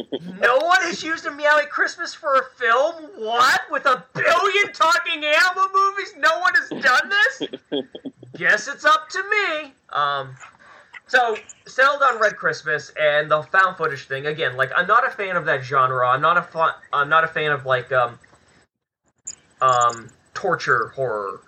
[0.40, 2.94] no one has used a Meowie Christmas for a film?
[3.16, 3.60] What?
[3.70, 6.14] With a billion talking animal movies?
[6.18, 7.84] No one has done this?
[8.36, 9.72] Guess it's up to me.
[9.90, 10.34] Um,
[11.06, 11.36] so
[11.68, 14.56] settled on Red Christmas and the found footage thing again.
[14.56, 16.08] Like I'm not a fan of that genre.
[16.08, 18.18] I'm not a fa- I'm not a fan of like um
[19.60, 21.40] um torture horror.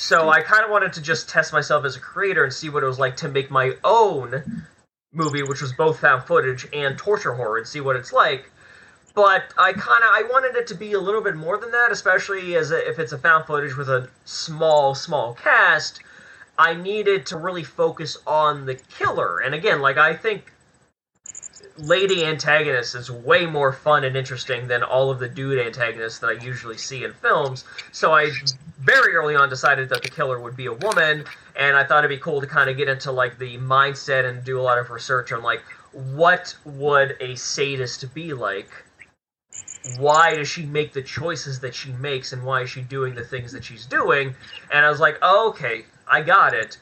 [0.00, 2.84] So I kind of wanted to just test myself as a creator and see what
[2.84, 4.64] it was like to make my own
[5.12, 8.48] movie, which was both found footage and torture horror, and see what it's like.
[9.16, 11.90] But I kind of I wanted it to be a little bit more than that,
[11.90, 16.00] especially as a, if it's a found footage with a small small cast.
[16.56, 19.40] I needed to really focus on the killer.
[19.40, 20.52] And again, like I think
[21.78, 26.28] lady antagonist is way more fun and interesting than all of the dude antagonists that
[26.28, 27.64] I usually see in films.
[27.92, 28.30] So I
[28.80, 31.24] very early on decided that the killer would be a woman,
[31.56, 34.44] and I thought it'd be cool to kind of get into like the mindset and
[34.44, 35.62] do a lot of research on like
[35.92, 38.68] what would a sadist be like
[39.98, 43.24] why does she make the choices that she makes and why is she doing the
[43.24, 44.34] things that she's doing
[44.72, 46.78] and i was like oh, okay i got it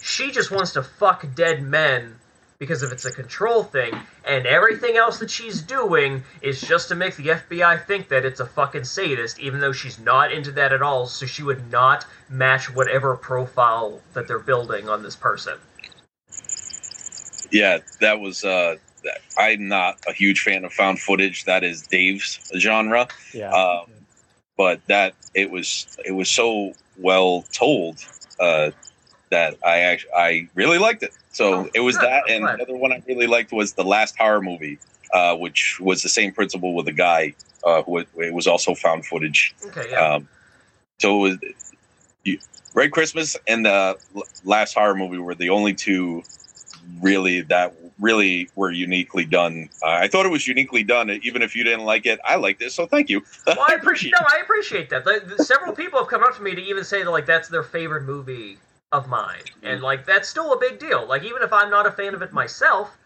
[0.00, 2.16] she just wants to fuck dead men
[2.60, 3.92] because if it's a control thing
[4.24, 8.38] and everything else that she's doing is just to make the fbi think that it's
[8.38, 12.06] a fucking sadist even though she's not into that at all so she would not
[12.28, 15.58] match whatever profile that they're building on this person
[17.50, 18.44] Yeah, that was.
[18.44, 18.76] uh
[19.38, 21.44] I'm not a huge fan of found footage.
[21.46, 23.08] That is Dave's genre.
[23.32, 23.50] yeah.
[23.50, 23.86] Um,
[24.56, 27.96] but that it was it was so well told
[28.38, 28.70] uh,
[29.30, 31.12] that I actually I really liked it.
[31.32, 34.16] So Oh, it was that, and the other one I really liked was the last
[34.18, 34.78] horror movie,
[35.14, 39.06] uh, which was the same principle with a guy uh, who it was also found
[39.06, 39.54] footage.
[39.66, 40.28] okay yeah Um,
[40.98, 41.38] so it was
[42.24, 42.38] you,
[42.74, 43.96] Red Christmas and the
[44.44, 46.22] last horror movie were the only two
[47.00, 49.68] really that really were uniquely done.
[49.82, 52.18] Uh, I thought it was uniquely done, even if you didn't like it.
[52.24, 53.22] I liked it, so thank you.
[53.46, 54.12] Well, I appreciate.
[54.12, 55.04] No, I appreciate that.
[55.04, 57.48] The, the- several people have come up to me to even say that like that's
[57.48, 58.58] their favorite movie
[58.92, 59.66] of mine, mm-hmm.
[59.66, 61.06] and like that's still a big deal.
[61.06, 62.96] Like even if I'm not a fan of it myself,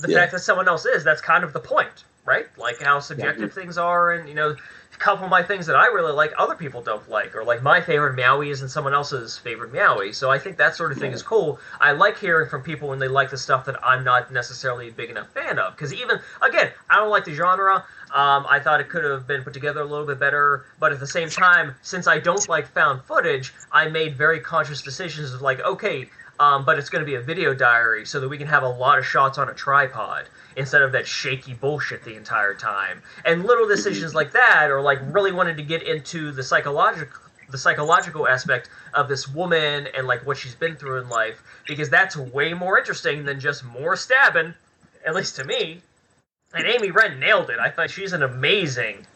[0.00, 0.18] the Yeah.
[0.18, 2.46] fact that someone else is, that's kind of the point, right?
[2.58, 5.86] Like how subjective things are, and you know, a couple of my things that I
[5.86, 9.72] really like, other people don't like, or like my favorite Meowie isn't someone else's favorite
[9.72, 10.14] Meowie.
[10.14, 11.60] So I think that sort of thing is cool.
[11.80, 14.92] I like hearing from people when they like the stuff that I'm not necessarily a
[14.92, 17.84] big enough fan of, because even again, I don't like the genre.
[18.12, 21.00] Um, I thought it could have been put together a little bit better, but at
[21.00, 25.42] the same time, since I don't like found footage, I made very conscious decisions of
[25.42, 28.48] like, okay, um, but it's going to be a video diary so that we can
[28.48, 32.54] have a lot of shots on a tripod instead of that shaky bullshit the entire
[32.54, 33.02] time.
[33.24, 37.58] And little decisions like that, or like really wanted to get into the psychological the
[37.58, 42.16] psychological aspect of this woman and like what she's been through in life because that's
[42.16, 44.54] way more interesting than just more stabbing
[45.06, 45.80] at least to me
[46.54, 49.06] and amy wren nailed it i thought she's an amazing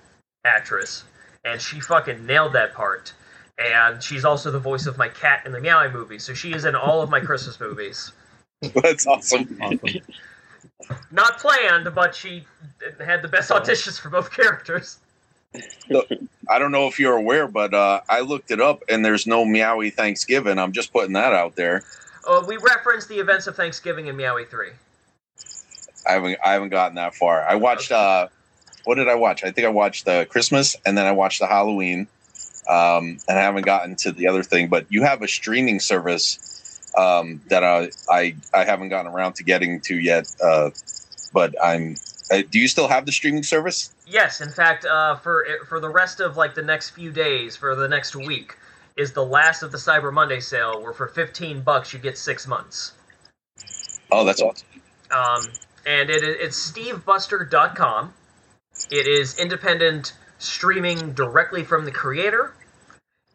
[0.44, 1.04] actress
[1.44, 3.12] and she fucking nailed that part
[3.58, 6.64] and she's also the voice of my cat in the meowie movie so she is
[6.64, 8.12] in all of my christmas movies
[8.74, 9.56] That's awesome.
[9.62, 9.80] awesome.
[11.10, 12.44] not planned but she
[13.04, 14.98] had the best auditions for both characters
[16.50, 19.44] I don't know if you're aware, but uh, I looked it up, and there's no
[19.46, 20.58] Meowie Thanksgiving.
[20.58, 21.82] I'm just putting that out there.
[22.26, 24.68] uh, we referenced the events of thanksgiving in meowie 3
[26.08, 27.42] I haven't I haven't gotten that far.
[27.42, 28.28] I watched uh,
[28.84, 29.44] what did I watch?
[29.44, 32.08] I think I watched the Christmas, and then I watched the Halloween,
[32.68, 34.68] um, and I haven't gotten to the other thing.
[34.68, 39.44] But you have a streaming service um, that I, I I haven't gotten around to
[39.44, 40.26] getting to yet.
[40.42, 40.70] Uh,
[41.32, 41.96] but I'm.
[42.30, 43.94] Uh, do you still have the streaming service?
[44.06, 47.74] Yes, in fact, uh, for for the rest of like the next few days, for
[47.74, 48.56] the next week,
[48.96, 52.46] is the last of the Cyber Monday sale, where for fifteen bucks you get six
[52.46, 52.92] months.
[54.10, 54.66] Oh, that's awesome.
[55.10, 55.42] Um,
[55.88, 58.12] and it, it's stevebuster.com.
[58.90, 62.52] It is independent streaming directly from the creator.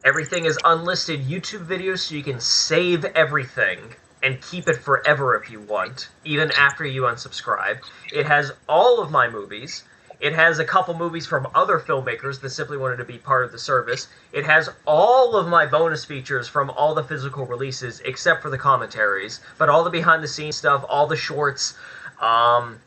[0.06, 3.80] Everything is unlisted YouTube videos, so you can save everything
[4.22, 7.80] and keep it forever if you want, even after you unsubscribe.
[8.14, 9.84] It has all of my movies.
[10.20, 13.52] It has a couple movies from other filmmakers that simply wanted to be part of
[13.52, 14.08] the service.
[14.32, 18.58] It has all of my bonus features from all the physical releases, except for the
[18.58, 19.42] commentaries.
[19.58, 21.76] But all the behind the scenes stuff, all the shorts,
[22.24, 22.80] um,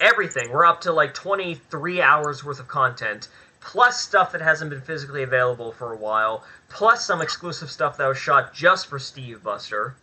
[0.00, 0.50] everything.
[0.50, 3.28] We're up to like 23 hours worth of content,
[3.60, 8.06] plus stuff that hasn't been physically available for a while, plus some exclusive stuff that
[8.06, 9.94] was shot just for Steve Buster.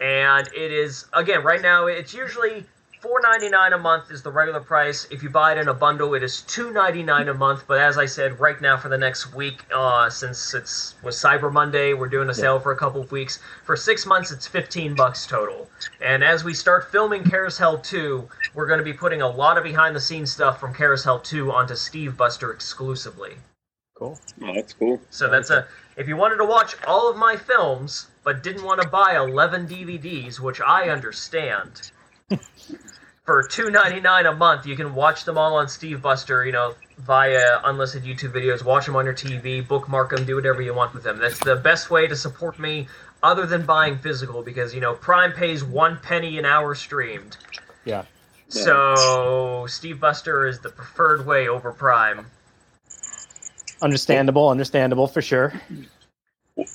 [0.00, 2.64] And it is, again, right now, it's usually
[3.02, 5.08] $4.99 a month is the regular price.
[5.10, 7.64] If you buy it in a bundle, it is $2.99 a month.
[7.66, 11.52] But as I said, right now for the next week, uh, since it's was Cyber
[11.52, 13.40] Monday, we're doing a sale for a couple of weeks.
[13.64, 15.68] For six months, it's 15 bucks total.
[16.00, 19.64] And as we start filming Caroushell 2, we're going to be putting a lot of
[19.64, 23.32] behind the scenes stuff from Caroushell 2 onto Steve Buster exclusively.
[23.96, 24.16] Cool.
[24.42, 25.00] Oh, that's cool.
[25.10, 28.80] So that's a if you wanted to watch all of my films but didn't want
[28.80, 31.90] to buy 11 DVDs, which I understand.
[33.24, 36.44] For two ninety nine a month, you can watch them all on Steve Buster.
[36.44, 38.64] You know, via unlisted YouTube videos.
[38.64, 41.18] Watch them on your TV, bookmark them, do whatever you want with them.
[41.18, 42.88] That's the best way to support me,
[43.22, 47.36] other than buying physical, because you know Prime pays one penny an hour streamed.
[47.84, 48.04] Yeah.
[48.48, 52.26] So Steve Buster is the preferred way over Prime.
[53.80, 55.52] Understandable, understandable for sure.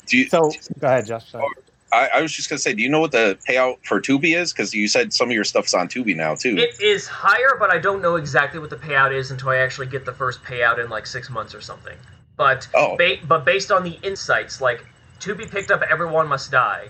[0.08, 1.30] Do you, So go ahead, Josh.
[1.30, 1.46] Sorry.
[1.93, 4.52] I, I was just gonna say, do you know what the payout for Tubi is?
[4.52, 6.58] Because you said some of your stuff's on Tubi now too.
[6.58, 9.88] It is higher, but I don't know exactly what the payout is until I actually
[9.88, 11.97] get the first payout in like six months or something.
[12.36, 12.97] But Oh.
[12.97, 14.86] ba- but based on the insights, like
[15.19, 16.88] Tubi picked up Everyone Must Die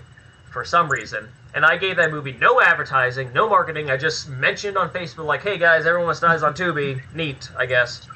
[0.52, 3.90] for some reason, and I gave that movie no advertising, no marketing.
[3.90, 7.00] I just mentioned on Facebook like, "Hey guys, Everyone Must Die is on Tubi.
[7.14, 8.06] Neat, I guess,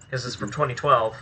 [0.00, 1.14] because it's from 2012."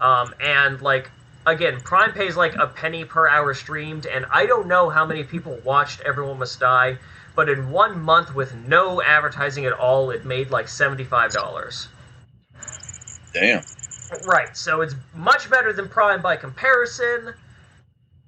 [0.00, 1.10] Um, and like
[1.46, 5.24] again, Prime pays like a penny per hour streamed, and I don't know how many
[5.24, 6.98] people watched Everyone Must Die,
[7.34, 11.88] but in one month with no advertising at all, it made like seventy-five dollars.
[13.32, 13.62] Damn.
[14.26, 17.34] Right, so it's much better than Prime by comparison.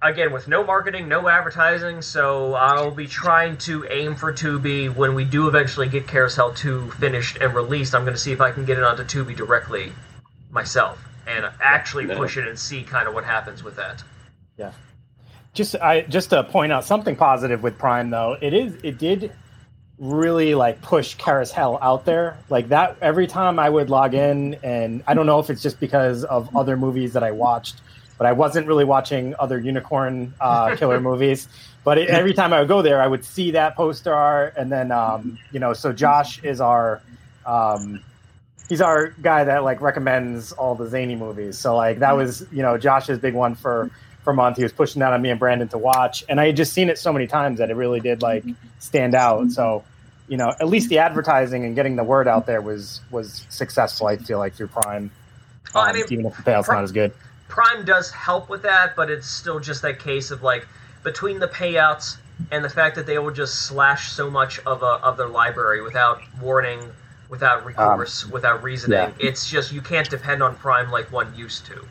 [0.01, 5.15] Again, with no marketing, no advertising, so I'll be trying to aim for Tubi when
[5.15, 7.95] we do eventually get Caroushell 2 finished and released.
[7.95, 9.93] I'm going to see if I can get it onto Tubi directly
[10.51, 12.17] myself and actually Yeah.
[12.17, 14.03] push it and see kind of what happens with that.
[14.57, 14.73] Yeah.
[15.55, 19.33] Just I just to point out something positive with Prime though, it is it did
[19.99, 22.39] really like push Caroushell out there.
[22.49, 25.79] Like that every time I would log in and I don't know if it's just
[25.79, 27.83] because of other movies that I watched,
[28.19, 31.49] but I wasn't really watching other unicorn uh, killer movies.
[31.85, 34.71] But it, every time I would go there, I would see that poster art, and
[34.71, 37.03] then um, you know, so Josh is our
[37.45, 38.01] um,
[38.73, 41.59] he's our guy that like recommends all the zany movies.
[41.59, 43.91] So like that was you know Josh's big one for
[44.25, 44.57] for month.
[44.57, 46.89] He was pushing that on me and Brandon to watch, and I had just seen
[46.89, 48.45] it so many times that it really did like
[48.79, 49.51] stand out.
[49.51, 49.85] So,
[50.27, 54.07] you know, at least the advertising and getting the word out there was was successful.
[54.07, 55.11] I feel like through Prime,
[55.75, 57.13] Well, I um, mean, even if the payout's Pri- not as good.
[57.49, 60.67] Prime does help with that, but it's still just that case of like
[61.03, 62.17] between the payouts
[62.51, 65.83] and the fact that they will just slash so much of a, of their library
[65.83, 66.81] without warning,
[67.33, 68.99] without recourse, without reasoning.
[68.99, 69.11] yeah.
[69.19, 71.83] It's just you can't depend on Prime like one used to.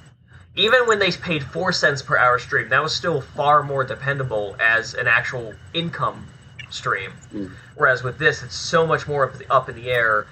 [0.55, 4.55] Even when they paid four cents per hour stream, that was still far more dependable
[4.59, 6.27] as an actual income
[6.69, 7.11] stream.
[7.33, 7.49] Mm.
[7.75, 10.27] Whereas with this, it's so much more up, up in the air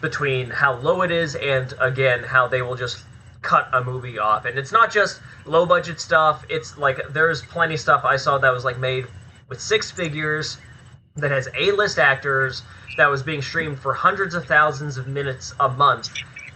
[0.00, 3.04] between how low it is and again how they will just
[3.42, 4.46] cut a movie off.
[4.46, 6.42] And it's not just low budget stuff.
[6.48, 9.06] It's like there's plenty of stuff I saw that was like made
[9.50, 10.56] with six figures
[11.16, 12.62] that has A-list actors
[12.96, 16.08] that was being streamed for hundreds of thousands of minutes a month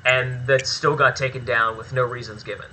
[0.05, 2.67] and that still got taken down with no reasons given.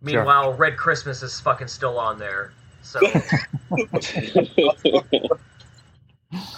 [0.00, 2.52] Meanwhile, Red Christmas is fucking still on there.
[2.82, 3.00] So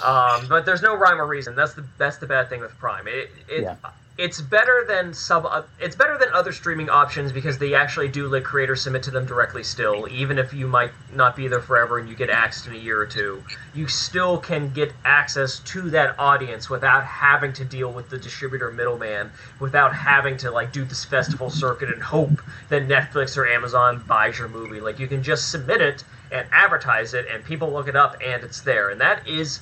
[0.02, 1.54] Um, but there's no rhyme or reason.
[1.54, 3.06] That's the that's the bad thing with Prime.
[3.06, 3.76] It, it Yeah.
[4.18, 5.44] It's better than sub.
[5.44, 9.10] Uh, it's better than other streaming options because they actually do let creators submit to
[9.10, 9.62] them directly.
[9.62, 12.78] Still, even if you might not be there forever and you get axed in a
[12.78, 13.42] year or two,
[13.74, 18.70] you still can get access to that audience without having to deal with the distributor
[18.70, 22.40] middleman, without having to like do this festival circuit and hope
[22.70, 24.80] that Netflix or Amazon buys your movie.
[24.80, 28.42] Like you can just submit it and advertise it, and people look it up, and
[28.42, 29.60] it's there, and that is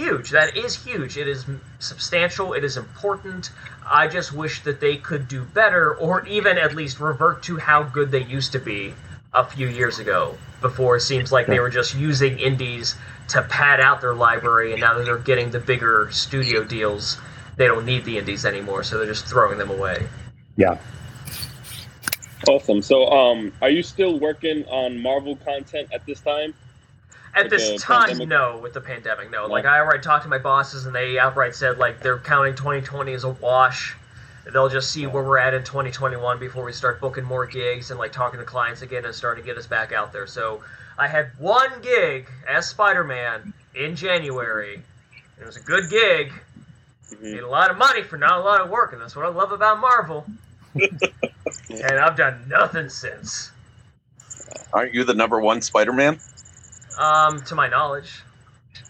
[0.00, 0.30] huge.
[0.30, 1.18] That is huge.
[1.18, 1.44] It is
[1.78, 2.54] substantial.
[2.54, 3.50] It is important.
[3.86, 7.82] I just wish that they could do better, or even at least revert to how
[7.82, 8.94] good they used to be
[9.34, 10.36] a few years ago.
[10.60, 12.96] Before it seems like they were just using indies
[13.28, 17.18] to pad out their library, and now that they're getting the bigger studio deals,
[17.56, 20.06] they don't need the indies anymore, so they're just throwing them away.
[20.56, 20.78] Yeah.
[22.48, 22.82] Awesome.
[22.82, 26.54] So, um, are you still working on Marvel content at this time?
[27.34, 28.28] At With this time, pandemic?
[28.28, 28.58] no.
[28.58, 29.46] With the pandemic, no.
[29.46, 29.52] No.
[29.52, 33.12] Like I already talked to my bosses, and they outright said like they're counting 2020
[33.12, 33.96] as a wash.
[34.52, 38.00] They'll just see where we're at in 2021 before we start booking more gigs and
[38.00, 40.26] like talking to clients again and starting to get us back out there.
[40.26, 40.62] So
[40.98, 44.82] I had one gig as Spider-Man in January.
[45.40, 46.32] It was a good gig.
[47.12, 47.22] Mhm.
[47.22, 49.28] Made a lot of money for not a lot of work, and that's what I
[49.28, 50.26] love about Marvel.
[50.74, 53.52] and I've done nothing since,
[54.72, 56.18] Aren't you the number one Spider-Man?
[57.00, 58.22] Um, to my knowledge,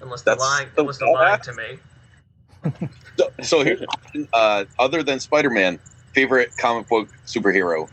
[0.00, 1.78] unless they're That's lying, unless they're lying to me.
[3.16, 3.78] So, so here,
[4.32, 5.78] uh, other than Spider-Man,
[6.12, 7.88] favorite comic book superhero?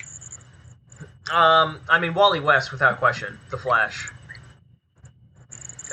[1.32, 4.09] Um, I mean Wally West without question, The Flash.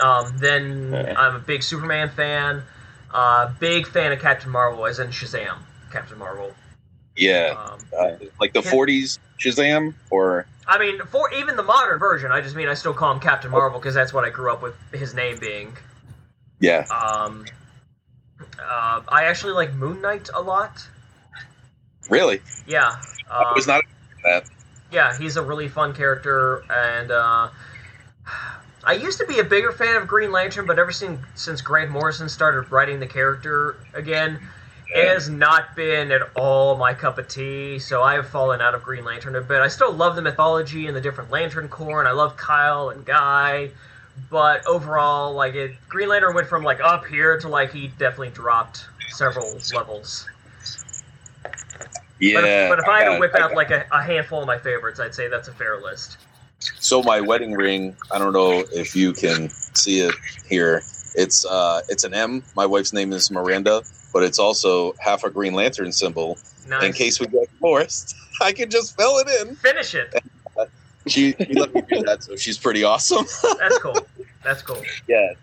[0.03, 1.15] Um, then.
[1.17, 2.63] I'm a big Superman fan.
[3.13, 5.59] Uh, big fan of Captain Marvel, as in Shazam,
[5.93, 6.53] Captain Marvel.
[7.17, 8.73] Yeah, Um, uh, like the Yeah.
[8.73, 12.95] '40s Shazam, or I mean, for even the modern version, I just mean I still
[12.95, 15.77] call him Captain Marvel because that's what I grew up with his name being.
[16.61, 17.47] yeah, Um,
[18.61, 20.89] uh, I actually like Moon Knight a lot.
[22.11, 22.41] really?
[22.67, 22.97] Yeah.
[23.39, 23.85] I Um, was not
[24.25, 24.45] that.
[24.91, 27.49] yeah, he's a really fun character, and uh,
[28.85, 31.91] I used to be a bigger fan of Green Lantern, but ever since since Grant
[31.91, 34.41] Morrison started writing the character again,
[34.89, 37.79] it has not been at all my cup of tea.
[37.79, 39.61] So I have fallen out of Green Lantern a bit.
[39.61, 43.05] I still love the mythology and the different Lantern Corps, and I love Kyle and
[43.05, 43.71] Guy.
[44.31, 48.31] But overall, like it, Green Lantern went from like up here to like he definitely
[48.31, 50.29] dropped several levels.
[52.21, 54.41] Yeah, But if, but if I had to whip I out like a, a handful
[54.41, 56.19] of my favorites, I'd say that's a fair list.
[56.79, 57.97] so my wedding ring.
[58.13, 60.15] I don't know if you can see it
[60.49, 60.83] here.
[61.17, 62.43] It's uh, it's an M.
[62.55, 63.83] My wife's name is Miranda,
[64.15, 66.39] but it's also half a Green Lantern symbol.
[66.69, 66.85] Nice.
[66.85, 69.55] In case we get divorced, I can just fill it in.
[69.57, 70.15] Finish it.
[71.07, 73.27] She, she let me do that, so she's pretty awesome.
[73.59, 73.99] That's cool.
[74.43, 74.81] That's cool.
[75.07, 75.35] yeah,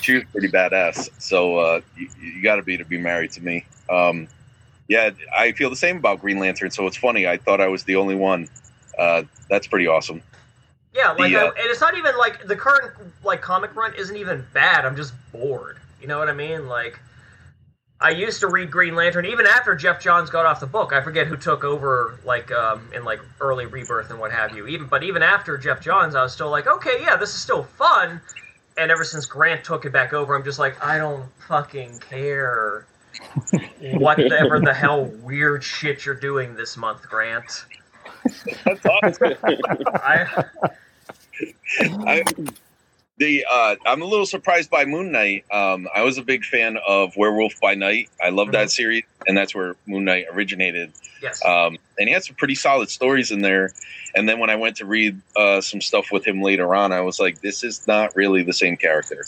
[0.00, 1.08] she was pretty badass.
[1.22, 3.64] So uh, you, you got to be to be married to me.
[3.88, 4.26] Um,
[4.88, 6.72] yeah, I feel the same about Green Lantern.
[6.72, 7.28] So it's funny.
[7.28, 8.48] I thought I was the only one.
[8.98, 10.20] Uh, that's pretty awesome.
[10.92, 14.16] Yeah, like, The, uh, and it's not even like the current like comic run isn't
[14.16, 14.84] even bad.
[14.84, 15.78] I'm just bored.
[16.00, 16.66] You know what I mean?
[16.66, 16.98] Like,
[18.00, 20.92] I used to read Green Lantern even after Geoff Johns got off the book.
[20.92, 24.66] I forget who took over, like um, in like early Rebirth and what have you.
[24.66, 27.62] Even but even after Geoff Johns, I was still like, okay, yeah, this is still
[27.62, 28.20] fun.
[28.76, 32.86] And ever since Grant took it back over, I'm just like, I don't fucking care.
[33.80, 37.64] Whatever the hell weird shit you're doing this month, Grant.
[38.64, 39.34] That's awesome.
[39.94, 40.44] I
[41.80, 42.22] I,
[43.18, 45.44] the uh, I'm a little surprised by Moon Knight.
[45.52, 48.10] Um, I was a big fan of Werewolf by Night.
[48.22, 50.92] I love that series, and that's where Moon Knight originated.
[51.22, 51.44] yes.
[51.44, 53.70] Um, and he had some pretty solid stories in there.
[54.16, 57.00] And then when I went to read uh, some stuff with him later on, I
[57.02, 59.24] was like, this is not really the same character.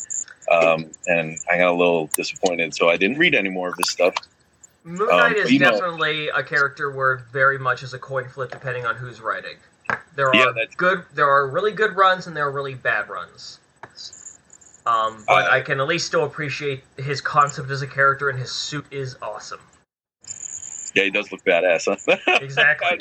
[0.51, 3.91] Um, and I got a little disappointed, so I didn't read any more of his
[3.91, 4.14] stuff.
[4.84, 8.28] Moon Um, Knight is you know- definitely a character where very much is a coin
[8.28, 9.57] flip depending on who's writing.
[10.16, 13.61] There are that's- good, there are really good runs and there are really bad runs.
[14.87, 18.39] Um, but Uh, I can at least still appreciate his concept as a character, and
[18.39, 19.61] his suit is awesome.
[20.95, 21.87] Yeah, he does look badass.
[21.87, 22.16] Huh?
[22.41, 22.99] Exactly.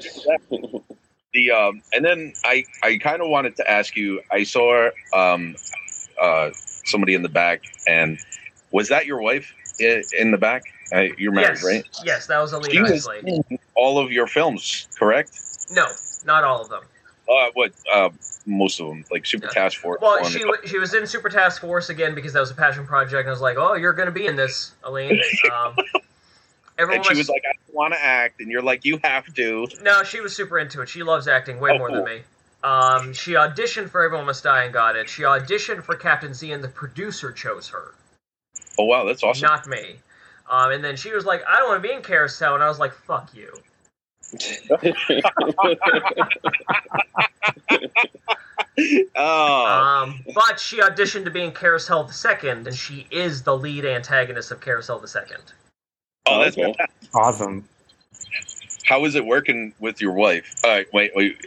[1.34, 4.22] the um, and then I I kind of wanted to ask you.
[4.32, 5.56] I saw um,
[6.20, 6.50] uh,
[6.86, 8.18] somebody in the back, and
[8.72, 10.64] was that your wife in the back?
[10.94, 11.84] Uh, you're married, yes, right?
[12.04, 13.10] yes, that was She Alina was
[13.76, 15.40] all of your films, correct?
[15.72, 15.88] No,
[16.26, 16.84] not all of them.
[17.30, 17.72] Uh, what?
[17.92, 18.10] Uh,
[18.46, 19.64] most of them, like Super Yeah.
[19.64, 20.00] Task Force.
[20.02, 22.86] Well, she wa- she was in Super Task Force again because that was a passion
[22.86, 23.22] project.
[23.22, 25.20] And I was like, "Oh, you're going to be in this, Aline."
[25.52, 25.76] Um,
[26.78, 29.68] everyone and she was like, "I want to act," and you're like, "You have to."
[29.82, 30.90] No, she was super into it.
[30.90, 31.98] She loves acting way Oh, more cool.
[31.98, 32.22] than me.
[32.64, 35.08] Um, she auditioned for Everyone Must Die and got it.
[35.10, 37.94] She auditioned for Captain Z, and the producer chose her,
[38.78, 39.48] Oh wow, that's awesome.
[39.48, 39.96] not me.
[40.50, 42.68] Um, and then she was like, "I don't want to be in Caroushell," and I
[42.68, 43.52] was like, "Fuck you."
[49.16, 53.58] Oh, Um, but she auditioned to be in Caroushell the Second, and she is the
[53.58, 55.42] lead antagonist of Caroushell the Second.
[56.26, 56.76] oh, that's okay.
[57.14, 57.68] Awesome.
[58.86, 60.54] how is it working with your wife?
[60.64, 61.38] Uh, wait, wait,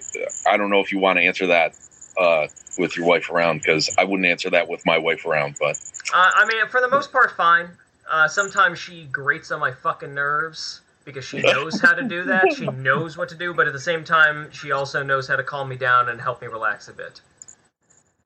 [0.47, 1.74] I don't know if you want to answer that.
[2.18, 2.47] uh,
[2.78, 5.57] with your wife around because I wouldn't answer that with my wife around.
[5.61, 5.76] But
[6.14, 7.70] Uh, I mean, for the most part, fine.
[8.11, 12.52] Uh, sometimes she grates on my fucking nerves because she knows how to do that.
[12.54, 15.42] She knows what to do, but at the same time, she also knows how to
[15.42, 17.22] calm me down and help me relax a bit.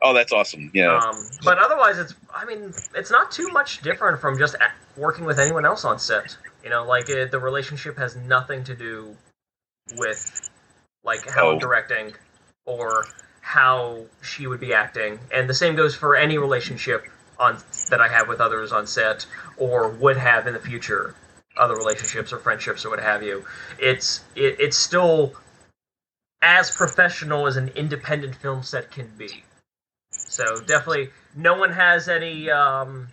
[0.03, 0.69] oh, that's awesome.
[0.75, 1.15] Yeah, Um,
[1.45, 4.57] but otherwise, it's I mean, it's not too much different from just
[4.97, 6.37] working with anyone else on set.
[6.65, 9.17] You know, like it, the relationship has nothing to do
[9.97, 10.51] with
[11.05, 11.61] like how I'm Oh.
[11.61, 12.15] directing
[12.67, 13.05] or
[13.43, 17.05] how she would be acting, and the same goes for any relationship
[17.39, 17.59] on
[17.91, 19.27] that I have with others on set
[19.57, 21.15] or would have in the future,
[21.57, 23.45] other relationships or friendships or what have you.
[23.79, 25.35] It's it, it's still
[26.41, 29.45] as professional as an independent film set can be.
[30.11, 33.09] So definitely, no one has any um,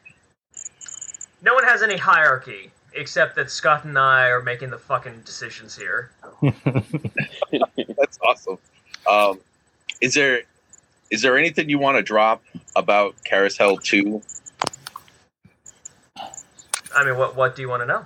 [1.41, 5.77] no one has any hierarchy except that Scott and I are making the fucking decisions
[5.77, 6.11] here.
[6.41, 8.57] that's awesome.
[9.09, 9.39] Um,
[10.01, 10.41] is there
[11.09, 12.43] is there anything you want to drop
[12.75, 14.21] about Caroushell Two?
[16.95, 18.05] I mean, what what do you want to know?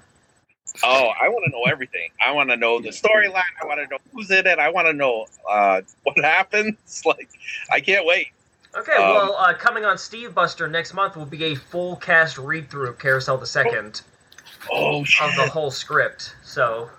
[0.81, 2.09] Oh, I want to know everything.
[2.25, 3.43] I want to know the storyline.
[3.61, 4.57] I want to know who's in it.
[4.57, 6.77] I want to know uh, what happens.
[7.05, 7.29] Like,
[7.71, 8.27] I can't wait.
[8.75, 12.37] Okay, Um, well, uh, coming on Steve Buster next month will be a full cast
[12.39, 14.01] read through of Caroushell the Second
[14.71, 15.29] Oh shit!
[15.29, 16.35] of the whole script.
[16.43, 16.89] So,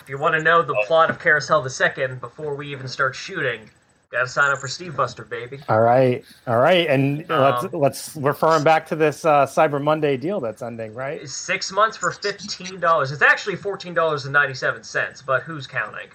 [0.00, 3.14] if you want to know the plot of Caroushell the Second before we even start
[3.14, 3.70] shooting,
[4.10, 5.58] gotta sign up for Steve Buster, baby.
[5.68, 10.16] All right, all right, and let's Um, let's referring back to this uh, Cyber Monday
[10.16, 11.28] deal that's ending, right?
[11.28, 13.12] Six months for fifteen dollars.
[13.12, 16.08] It's actually fourteen dollars and ninety seven cents, but who's counting?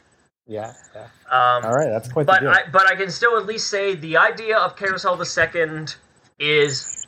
[0.47, 1.03] Yeah, yeah.
[1.29, 2.49] Um, All right, that's quite the but deal.
[2.49, 5.95] I but I can still at least say the idea of Caroushell the Second
[6.39, 7.05] is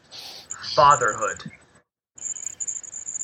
[0.76, 1.52] fatherhood.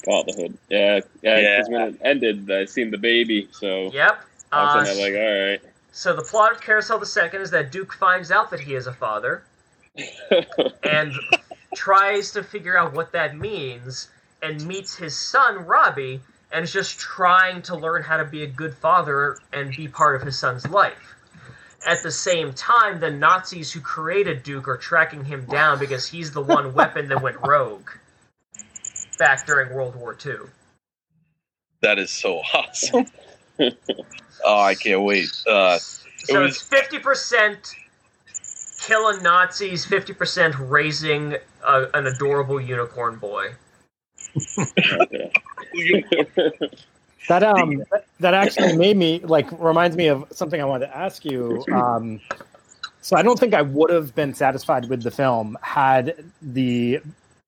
[0.06, 0.58] Fatherhood.
[0.70, 1.40] Yeah, yeah.
[1.40, 1.62] Yeah.
[1.68, 4.20] When it ended, I seen the baby, so Yep.
[4.52, 5.62] I was Uh, kind of like, all right.
[5.92, 8.88] So the plot of Caroushell the Second is that Duke finds out that he is
[8.88, 9.44] a father
[10.84, 11.14] and
[11.76, 14.10] tries to figure out what that means
[14.42, 16.22] and meets his son Robbie
[16.52, 20.16] and is just trying to learn how to be a good father and be part
[20.16, 21.16] of his son's life.
[21.86, 26.32] At the same time, the Nazis who created Duke are tracking him down because he's
[26.32, 27.90] the one weapon that went rogue
[29.18, 30.50] back during World War II.
[31.82, 33.06] That is so awesome.
[34.44, 35.30] oh, I can't wait.
[35.48, 37.76] Uh, So was- it's fifty percent
[38.82, 41.36] killing Nazis, fifty percent raising
[41.66, 43.52] a, an adorable unicorn boy.
[47.28, 50.98] That um that- that actually made me like reminds me of something I wanted to
[50.98, 51.64] ask you.
[51.72, 52.20] Um,
[53.02, 57.00] so I don't think I would have been satisfied with the film had the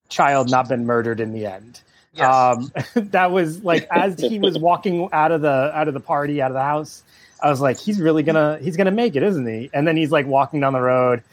[0.10, 1.82] child not been murdered in the end.
[2.14, 2.26] Yes.
[2.36, 2.72] Um,
[3.12, 6.52] that was like as he was walking out of the out of the party out
[6.52, 7.04] of the house,
[7.42, 9.70] I was like, he's really gonna he's gonna make it, isn't he?
[9.74, 11.24] And then he's like walking down the road,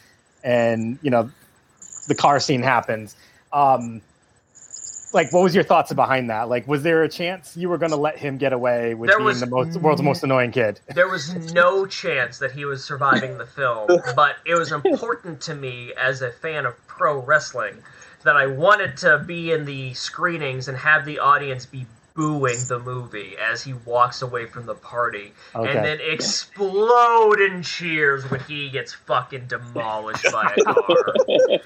[0.45, 1.31] and you know,
[2.07, 3.17] the car scene happens.
[3.53, 4.03] Um,
[5.15, 6.51] like, what was your thoughts behind that?
[6.51, 9.27] Like, was there a chance you were gonna let him get away with There being
[9.27, 10.81] was- the most world's most annoying kid?
[10.95, 15.55] there was no chance that he was surviving the film, but it was important to
[15.55, 17.83] me as a fan of pro wrestling
[18.25, 22.81] that I wanted to be in the screenings and have the audience be booing the
[22.81, 25.71] movie as he walks away from the party Okay.
[25.71, 31.15] and then explode in cheers when he gets fucking demolished by a car.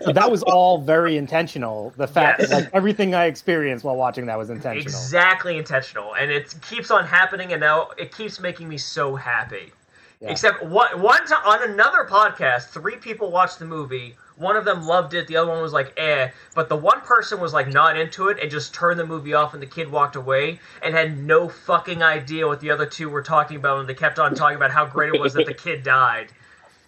[0.03, 1.95] So that was all very intentional.
[1.97, 2.51] The fact Yes.
[2.51, 4.83] that like everything I experienced while watching that was intentional.
[4.83, 9.73] Exactly intentional, and it keeps on happening, and now it keeps making me so happy.
[10.21, 10.31] Yeah.
[10.31, 14.17] Except one one time on another podcast, three people watched the movie.
[14.37, 17.39] One of them loved it, the other one was like, "eh." But the one person
[17.41, 20.17] was like not into it and just turned the movie off, and the kid walked
[20.17, 23.95] away and had no fucking idea what the other two were talking about, and they
[23.95, 26.29] kept on talking about how great it was that the kid died.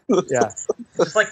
[0.08, 0.50] Yeah.
[0.98, 1.28] It's like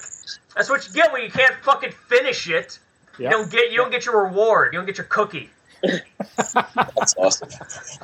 [0.57, 2.79] that's what you get when you can't fucking finish it.
[3.19, 4.73] You don't get you don't get your reward.
[4.73, 5.51] You don't get your cookie.
[5.83, 7.49] that's awesome.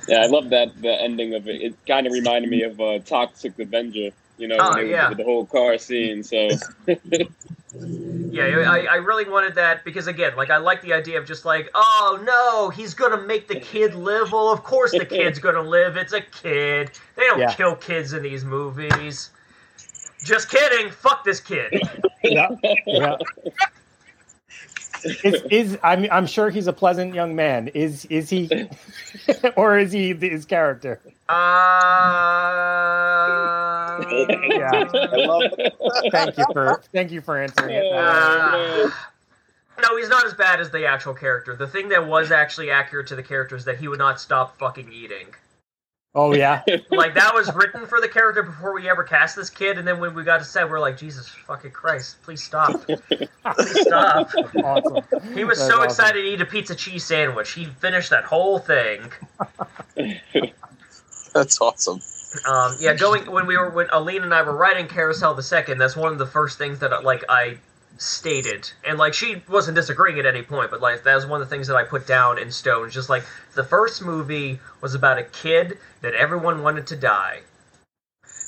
[0.09, 1.63] yeah, I love that the ending of it.
[1.63, 4.11] It kind of reminded me of uh, Toxic Avenger.
[4.37, 5.13] You know, Oh, yeah.
[5.15, 6.23] the whole car scene.
[6.23, 6.49] So
[7.75, 11.45] Yeah, I, I really wanted that because again, like I like the idea of just
[11.45, 14.33] like, oh no, he's gonna make the kid live.
[14.33, 15.97] Well, of course the kid's gonna live.
[15.97, 16.91] It's a kid.
[17.17, 17.53] They don't Yeah.
[17.53, 19.31] kill kids in these movies.
[20.25, 20.91] Just kidding.
[20.91, 21.81] Fuck this kid.
[22.25, 22.49] yeah.
[22.87, 23.17] yeah.
[25.05, 27.69] Is, is I'm I'm sure he's a pleasant young man.
[27.69, 28.69] Is is he,
[29.57, 31.01] or is he his character?
[31.29, 31.35] Uh,
[34.49, 34.71] Yeah.
[34.73, 36.11] I.
[36.11, 37.93] Thank you for thank you for answering it.
[37.93, 38.91] Uh,
[39.83, 41.55] no, he's not as bad as the actual character.
[41.57, 44.59] The thing that was actually accurate to the character is that he would not stop
[44.59, 45.27] fucking eating.
[46.15, 49.79] Oh yeah, like that was written for the character before we ever cast this kid,
[49.79, 52.81] and then when we got to set, we are like, Jesus fucking Christ, please stop,
[52.89, 54.31] please stop.
[54.65, 55.05] awesome.
[55.35, 55.85] He was That's so awesome.
[55.85, 57.53] excited to eat a pizza cheese sandwich.
[57.53, 59.13] He finished that whole thing.
[61.35, 62.01] That's awesome.
[62.47, 65.79] Um, yeah, going when we were when Aline and I were writing Caroushell the Second,
[65.79, 67.57] that's one of the first things that like I
[67.97, 71.49] stated, and like she wasn't disagreeing at any point, but like that was one of
[71.49, 72.91] the things that I put down in stone.
[72.91, 73.25] Just like
[73.55, 77.41] the first movie was about a kid that everyone wanted to die.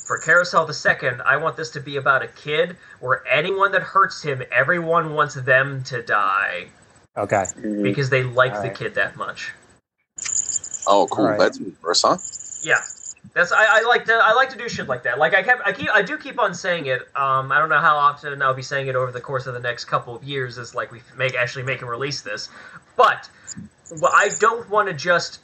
[0.07, 3.81] For Caroushell the Second, I want this to be about a kid where anyone that
[3.81, 6.67] hurts him, everyone wants them to die
[7.17, 7.45] Okay.
[7.57, 7.81] Mhm.
[7.83, 8.75] because they like the Alright.
[8.77, 9.53] kid that much.
[10.87, 11.25] Oh, cool.
[11.25, 11.39] Alright.
[11.39, 12.17] That's reverse, huh?
[12.63, 12.79] Yeah,
[13.33, 15.17] that's I, I like to I like to do shit like that.
[15.19, 17.01] Like I kept I keep I do keep on saying it.
[17.15, 19.59] Um, I don't know how often I'll be saying it over the course of the
[19.59, 22.49] next couple of years as like we make actually make and release this,
[22.97, 23.29] but
[24.01, 25.39] well, I don't want to just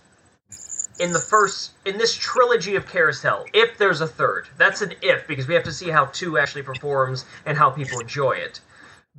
[1.00, 5.28] in the first in this trilogy of Caroushell, if there's a third, that's an if
[5.28, 8.60] because we have to see how two actually performs and how people enjoy it.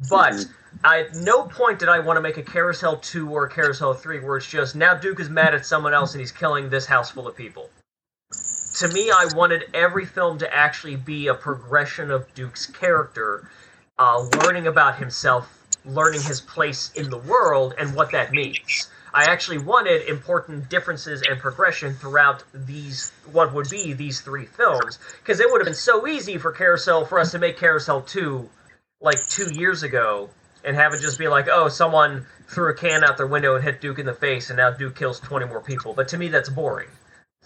[0.08, 0.46] But
[0.84, 3.98] I, at no point did I want to make a Caroushell 2 or a Caroushell
[3.98, 6.86] 3 where it's just now Duke is mad at someone else and he's killing this
[6.86, 7.68] house full of people.
[8.78, 13.50] To me, I wanted every film to actually be a progression of Duke's character,
[13.98, 15.52] uh, learning about himself,
[15.84, 18.88] learning his place in the world, and what that means.
[19.12, 25.00] I actually wanted important differences and progression throughout these, what would be these three films,
[25.24, 28.48] because it would have been so easy for Caroushell, for us to make Caroushell 2
[29.00, 30.30] like two years ago
[30.62, 33.64] and have it just be like, oh, someone threw a can out their window and
[33.64, 35.94] hit Duke in the face, and now Duke kills 20 more people.
[35.94, 36.88] But to me, that's boring.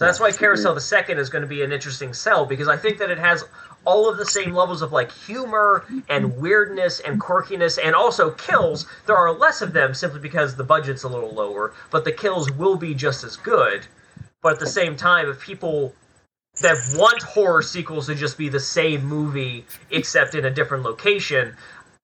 [0.03, 2.77] So that's why Caroushell the Second is going to be an interesting sell because I
[2.77, 3.45] think that it has
[3.85, 8.87] all of the same levels of like humor and weirdness and quirkiness and also kills.
[9.07, 12.51] There are less of them simply because the budget's a little lower, but the kills
[12.51, 13.87] will be just as good.
[14.43, 15.95] But at the same time, if people
[16.63, 21.55] that want horror sequels to just be the same movie except in a different location,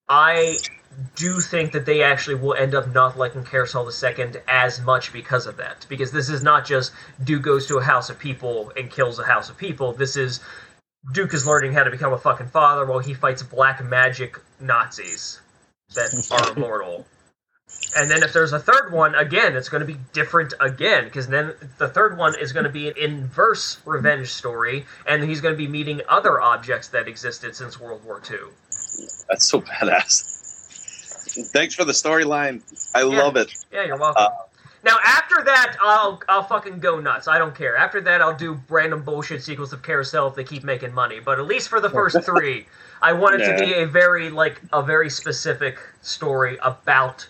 [0.08, 0.56] I
[1.16, 5.12] do think that they actually will end up not liking Caroushell the Second as much
[5.12, 5.86] because of that.
[5.88, 6.92] Because this is not just
[7.22, 9.92] Duke goes to a house of people and kills a house of people.
[9.92, 10.40] This is
[11.12, 15.40] Duke is learning how to become a fucking father while he fights black magic Nazis
[15.94, 17.06] that are immortal.
[17.96, 21.26] And then if there's a third one, again, it's going to be different again, because
[21.28, 25.52] then the third one is going to be an inverse revenge story, and he's going
[25.52, 28.38] to be meeting other objects that existed since World War II.
[29.28, 30.36] That's so badass.
[31.52, 32.62] Thanks for the storyline.
[32.94, 33.52] I love it.
[33.72, 34.24] Yeah, you're welcome.
[34.26, 34.30] Uh,
[34.84, 37.28] now after that, I'll I'll fucking go nuts.
[37.28, 37.76] I don't care.
[37.76, 41.20] After that, I'll do random bullshit sequels of Caroushell if they keep making money.
[41.20, 42.66] But at least for the first three,
[43.02, 47.26] I want it to be a very like a very specific story about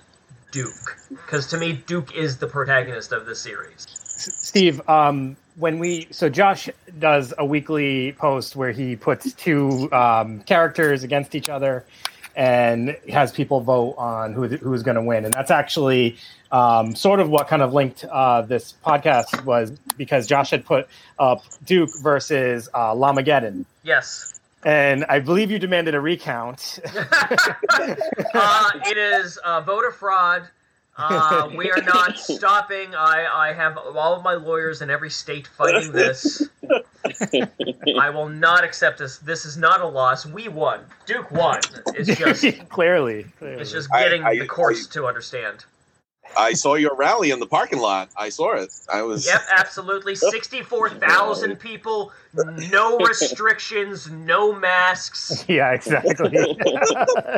[0.53, 3.87] Duke, because to me, Duke is the protagonist of this series.
[3.89, 10.41] Steve, um, when we so Josh does a weekly post where he puts two um,
[10.43, 11.85] characters against each other
[12.37, 16.17] and has people vote on who who's going to win, and that's actually
[16.53, 20.87] um, sort of what kind of linked uh, this podcast was because Josh had put
[21.19, 26.79] up Duke versus uh, Llamageddon, Yes, and I believe you demanded a recount.
[26.95, 30.49] uh, it is uh, voter fraud.
[30.99, 32.95] Uh, we are not stopping.
[32.95, 36.49] I, I have all of my lawyers in every state fighting this.
[37.99, 39.19] I will not accept this.
[39.19, 40.27] This is not a loss.
[40.27, 40.81] We won.
[41.07, 41.61] Duke won.
[41.95, 43.63] It's just clearly, clearly.
[43.63, 45.65] it's just getting I- the course to understand.
[46.37, 48.11] I saw your rally in the parking lot.
[48.15, 48.69] I saw it.
[48.93, 49.25] I was.
[49.25, 50.15] Yep, absolutely.
[50.15, 52.13] Sixty-four thousand people.
[52.35, 54.11] No restrictions.
[54.11, 55.47] No masks.
[55.49, 56.59] yeah, exactly,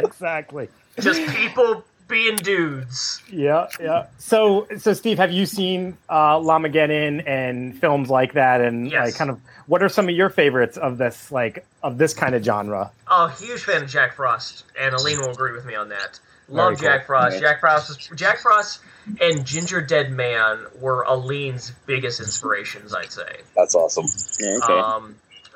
[0.03, 0.69] exactly.
[0.99, 3.23] Just people being dudes.
[3.31, 4.07] Yeah, yeah.
[4.19, 8.61] So, so Steve, have you seen uh, Llamageddon and films like that?
[8.61, 9.07] And Yes.
[9.07, 12.35] like, kind of, what are some of your favorites of this, like, of this kind
[12.35, 12.91] of genre?
[13.09, 16.19] Oh, huge fan of Jack Frost, and Aline will agree with me on that.
[16.49, 16.89] Very Love cool.
[16.89, 17.33] Jack Frost.
[17.35, 17.41] Nice.
[17.41, 18.81] Jack Frost, was, Jack Frost,
[19.21, 23.41] and Gingerdead Man were Aline's biggest inspirations, I'd say.
[23.57, 24.07] That's awesome.
[24.41, 24.79] Yeah, okay.
[24.79, 25.15] Um,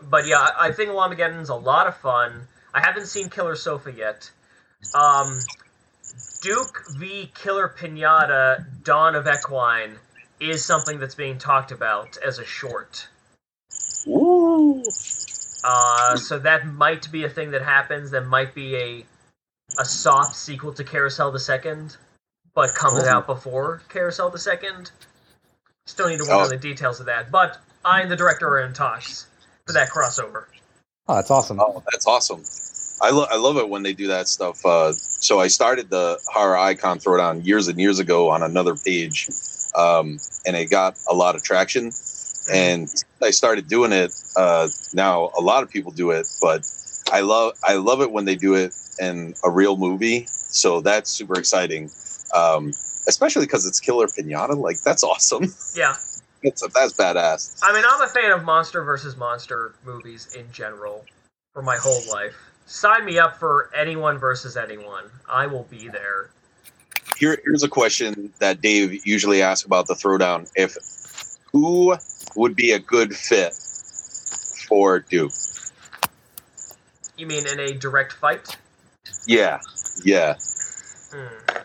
[0.08, 2.46] but yeah, I I think Llamageddon's a lot of fun.
[2.72, 4.30] I haven't seen Killer Sofa yet.
[4.94, 5.38] Um,
[6.44, 7.30] Duke v.
[7.34, 9.96] Killer Pinata, Dawn of Equine,
[10.40, 13.08] is something that's being talked about as a short.
[14.06, 14.82] Woo!
[15.64, 18.10] Uh, so that might be a thing that happens.
[18.10, 19.06] That might be a
[19.78, 21.96] a soft sequel to Caroushell the Second,
[22.54, 23.08] but comes Oh.
[23.08, 24.90] out before Caroushell the Second.
[25.86, 26.40] Still need to work Oh.
[26.40, 29.28] on the details of that, but I and the director are in talks
[29.66, 30.44] for that crossover.
[31.08, 31.58] Oh, that's awesome.
[31.58, 32.44] Oh, that's awesome.
[33.00, 34.64] I, lo- I love it when they do that stuff.
[34.64, 39.28] Uh, so I started the horror icon throwdown years and years ago on another page,
[39.76, 41.92] um, and it got a lot of traction.
[42.52, 42.88] and
[43.22, 44.12] I started doing it.
[44.36, 46.62] Uh, now a lot of people do it, but
[47.10, 50.26] I love I love it when they do it in a real movie.
[50.28, 51.90] So that's super exciting,
[52.34, 52.72] um,
[53.08, 54.56] especially because it's Killer Pinata.
[54.56, 55.52] Like that's awesome.
[55.76, 55.96] Yeah.
[56.42, 57.58] That's that's badass.
[57.62, 61.04] I mean, I'm a fan of monster versus monster movies in general
[61.54, 62.36] for my whole life.
[62.66, 65.04] Sign me up for anyone versus anyone.
[65.28, 66.30] I will be there.
[67.18, 70.50] Here, here's a question that Dave usually asks about the throwdown.
[70.56, 70.76] If
[71.52, 71.96] who
[72.36, 73.54] would be a good fit
[74.66, 75.32] for Duke?
[77.16, 78.56] You mean in a direct fight?
[79.26, 79.60] Yeah,
[80.04, 80.34] yeah.
[81.12, 81.60] Hmm.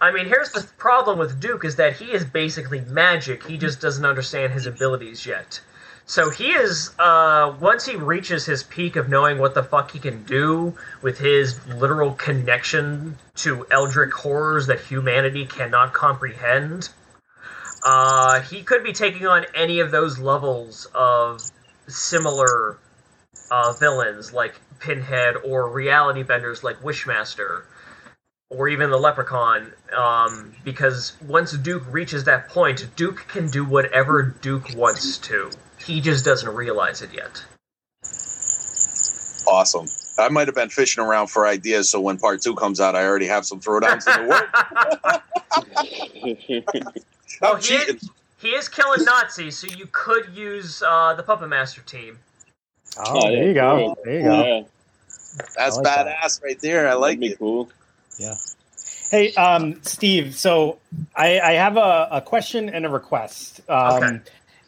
[0.00, 3.46] I mean, here's the problem with Duke is that he is basically magic.
[3.46, 5.60] He just doesn't understand his abilities yet.
[6.10, 10.00] So he is uh, once he reaches his peak of knowing what the fuck he
[10.00, 16.88] can do with his literal connection to eldritch horrors that humanity cannot comprehend.
[17.84, 21.42] Uh, he could be taking on any of those levels of
[21.86, 22.76] similar
[23.52, 27.62] uh, villains like Pinhead or reality benders like Wishmaster
[28.48, 29.72] or even the Leprechaun.
[29.96, 35.52] Um, because once Duke reaches that point, Duke can do whatever Duke wants to.
[35.90, 37.42] He just doesn't realize it yet.
[39.48, 39.86] Awesome.
[40.20, 43.04] I might have been fishing around for ideas, so when part two comes out, I
[43.04, 44.54] already have some throwdowns in the work.
[47.40, 51.48] Well, I'm he is, he is killing Nazis, so you could use uh, the Puppet
[51.48, 52.18] Master team.
[52.98, 53.96] Oh, there you go.
[54.04, 54.44] There you go.
[54.44, 54.62] Yeah,
[55.56, 56.06] That's I like that.
[56.22, 56.86] badass right there.
[56.86, 57.38] I like that'd be it.
[57.38, 57.70] cool.
[58.18, 58.34] Yeah.
[59.10, 60.34] Hey, um, Steve.
[60.36, 60.78] So
[61.16, 63.60] I, I have a, a question and a request.
[63.68, 64.20] Um, Okay.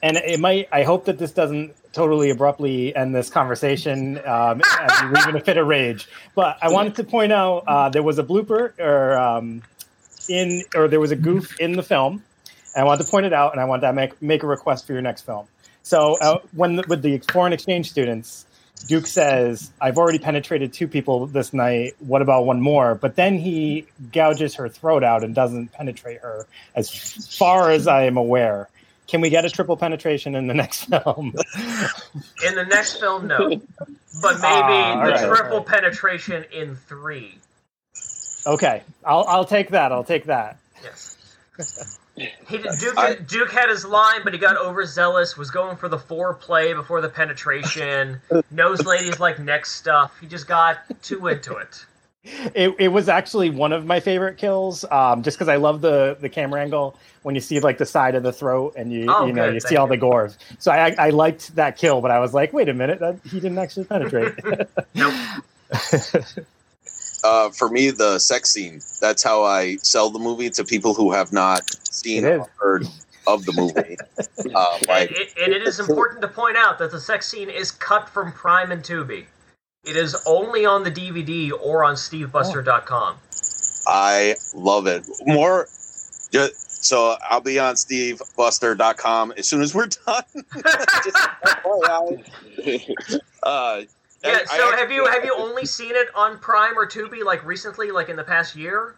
[0.02, 0.68] And it might.
[0.72, 5.36] I hope that this doesn't totally abruptly end this conversation um, as you leave in
[5.36, 6.08] a fit of rage.
[6.34, 9.62] But I wanted to point out uh, there was a blooper or um,
[10.28, 12.24] in or there was a goof in the film.
[12.74, 14.86] And I wanted to point it out, and I wanted to make make a request
[14.86, 15.46] for your next film.
[15.82, 18.46] So uh, when the, with the foreign exchange students,
[18.88, 21.94] Duke says, "I've already penetrated two people this night.
[22.00, 26.46] What about one more?" But then he gouges her throat out and doesn't penetrate her,
[26.74, 28.68] as far as I am aware.
[29.08, 31.34] Can we get a triple penetration in the next film?
[32.46, 33.48] In the next film, no.
[33.48, 35.66] But maybe Ah, the right, triple all right.
[35.66, 37.38] penetration in three.
[38.46, 39.92] okay, I'll I'll take that.
[39.92, 40.58] I'll take that.
[40.82, 41.16] Yes.
[42.14, 45.36] He did, Duke, I- Duke had his line, but he got overzealous.
[45.36, 48.20] Was going for the foreplay before the penetration.
[48.50, 50.12] Knows ladies like neck stuff.
[50.20, 51.84] He just got too into it.
[52.24, 56.16] It, it was actually one of my favorite kills, um, just because I love the
[56.20, 59.26] the camera angle when you see like the side of the throat and you Oh,
[59.26, 59.90] you know good, you see thank all you.
[59.94, 60.30] the gore.
[60.60, 63.40] So I I liked that kill, but I was like, wait a minute, that, he
[63.40, 64.34] didn't actually penetrate.
[64.94, 65.14] Nope.
[67.24, 68.80] Uh, for me, the sex scene.
[69.00, 72.86] That's how I sell the movie to people who have not seen or heard
[73.28, 73.96] of the movie.
[74.54, 77.70] uh, And it, and it is important to point out that the sex scene is
[77.70, 79.26] cut from Prime and Tubi.
[79.84, 83.16] It is only on the DVD or on SteveBuster.com.
[83.88, 85.04] I love it.
[85.26, 85.66] More,
[86.32, 90.22] just, so I'll be on stevebuster.com as soon as we're done.
[91.04, 91.16] Just
[93.42, 93.82] uh,
[94.22, 94.38] Yeah.
[94.38, 97.44] I- So I have you have you only seen it on Prime or Tubi like
[97.44, 98.94] recently, like in the past year?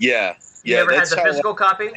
[0.00, 0.80] Yeah, You yeah.
[0.80, 1.90] ever had the physical copy?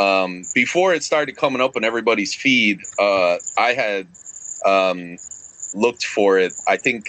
[0.00, 4.08] um, before it started coming up on everybody's feed, uh, I had
[4.66, 5.18] um,
[5.78, 6.52] looked for it.
[6.66, 7.08] I think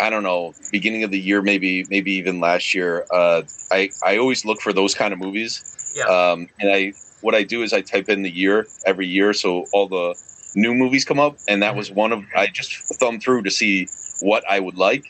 [0.00, 3.04] I don't know, beginning of the year, maybe maybe even last year.
[3.10, 5.52] Uh, I I always look for those kind of movies,
[5.94, 6.04] Yeah.
[6.04, 9.64] um, and I what I do is I type in the year every year, so
[9.72, 10.14] all the
[10.54, 13.86] new movies come up, and that was one of I just thumbed through to see
[14.20, 15.04] what I would like.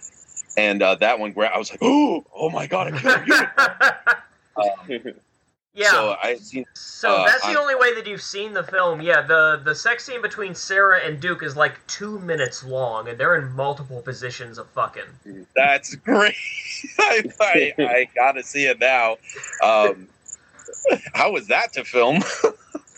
[0.59, 3.25] And uh, that one, gra- I was like, "Oh, oh my god, a killer
[4.87, 5.21] unicorn!"
[5.75, 5.91] Yeah.
[5.91, 9.01] So I seen So Uh, that's the I- only way that you've seen the film.
[9.01, 13.19] Yeah, the the sex scene between Sarah and Duke is like two minutes long, and
[13.19, 15.47] they're in multiple positions of fucking.
[15.57, 16.35] That's great.
[16.99, 19.17] I, I, I gotta see it now.
[19.63, 20.09] Um,
[21.15, 22.23] how was that to film?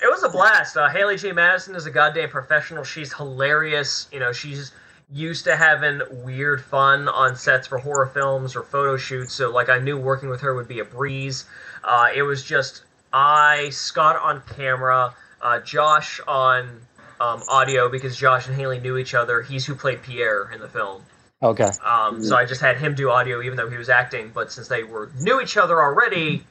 [0.02, 0.76] It was a blast.
[0.76, 1.32] Uh, Haley J.
[1.32, 2.84] Madison is a goddamn professional.
[2.84, 4.06] She's hilarious.
[4.12, 4.70] You know, she's
[5.10, 9.32] used to having weird fun on sets for horror films or photo shoots.
[9.32, 11.46] So, like, I knew working with her would be a breeze.
[11.84, 12.82] Uh, it was just
[13.12, 16.80] I, Scott on camera, uh, Josh on
[17.20, 19.42] um, audio because Josh and Haley knew each other.
[19.42, 21.02] He's who played Pierre in the film.
[21.42, 24.30] okay, Um, So I just had him do audio, even though he was acting.
[24.34, 26.44] But since they were knew each other already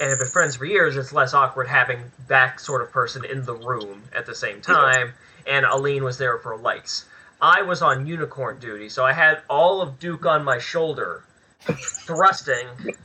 [0.00, 3.44] and have been friends for years, it's less awkward having that sort of person in
[3.44, 5.12] the room at the same time.
[5.46, 7.04] And Aline was there for lights.
[7.40, 11.22] I was on unicorn duty, so I had all of Duke on my shoulder,
[11.60, 12.66] thrusting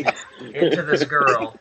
[0.54, 1.56] into this girl.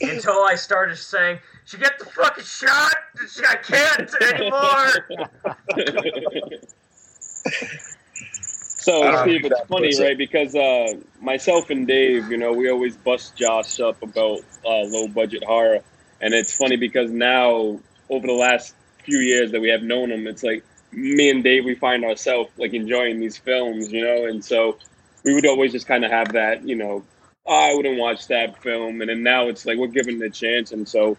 [0.00, 2.94] until I started saying, "She get the fucking shot.
[3.32, 5.30] She- I can't anymore."
[8.82, 10.16] So, Um, Steve, it's funny, it- right?
[10.16, 15.06] Because uh, myself and Dave, you know, we always bust Josh up about uh, low
[15.08, 15.80] budget horror.
[16.22, 17.78] And it's funny because now,
[18.08, 18.74] over the last
[19.04, 22.50] few years that we have known him, it's like me and Dave, we find ourselves
[22.56, 24.24] like enjoying these films, you know?
[24.26, 24.78] And so
[25.24, 27.04] we would always just kind of have that, you know, "Oh,
[27.48, 29.00] I wouldn't watch that film.
[29.00, 30.72] And then now it's like we're giving the chance.
[30.72, 31.16] And so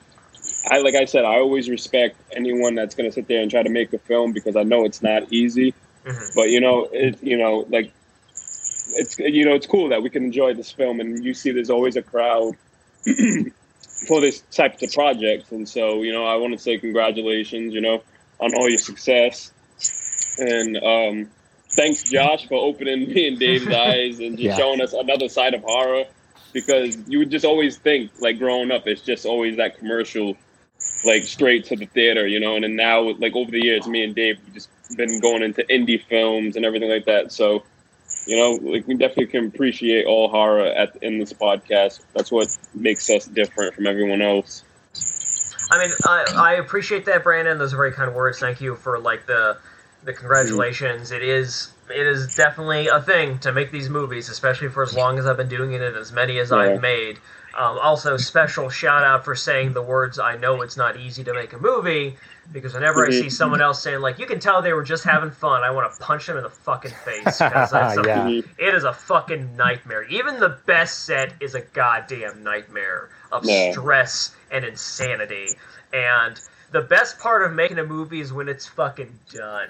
[0.69, 3.63] I, like I said, I always respect anyone that's going to sit there and try
[3.63, 5.74] to make a film because I know it's not easy
[6.05, 6.34] Mhm.
[6.36, 7.91] but you know it you know like
[8.95, 11.69] it's you know it's cool that we can enjoy this film and you see there's
[11.69, 12.53] always a crowd
[14.07, 17.82] for this type of projects and so you know i want to say congratulations you
[17.82, 18.01] know
[18.39, 19.53] on all your success
[20.39, 21.30] and um
[21.76, 24.57] thanks josh for opening me and dave's eyes and just Yeah.
[24.57, 26.05] showing us another side of horror
[26.53, 30.36] because you would just always think like growing up it's just always that commercial
[31.03, 32.55] like straight to the theater, you know.
[32.55, 35.63] And then now, like over the years, me and Dave have just been going into
[35.63, 37.32] indie films and everything like that.
[37.32, 37.63] So,
[38.28, 42.01] you know, like we definitely can appreciate all horror at in this podcast.
[42.13, 44.63] That's what makes us different from everyone else.
[45.72, 47.57] I mean, I, I appreciate that, Brandon.
[47.57, 48.39] Those are very kind words.
[48.39, 49.57] Thank you for like the
[50.04, 51.12] the congratulations.
[51.12, 55.20] It is it is definitely a thing to make these movies, especially for as long
[55.20, 56.58] as I've been doing it and as many as Yeah.
[56.58, 57.18] I've made.
[57.58, 61.34] Um, also, special shout out for saying the words "I know it's not easy to
[61.34, 62.16] make a movie,"
[62.54, 65.32] because whenever I see someone else saying like, "You can tell they were just having
[65.32, 67.39] fun," I want to punch them in the fucking face.
[67.39, 68.28] 'cause that's a- Yeah.
[68.58, 70.04] It is a fucking nightmare.
[70.04, 73.74] Even the best set is a goddamn nightmare of Yeah.
[73.74, 75.49] stress and insanity.
[75.91, 76.39] And
[76.72, 79.68] the best part of making a movie is when it's fucking done.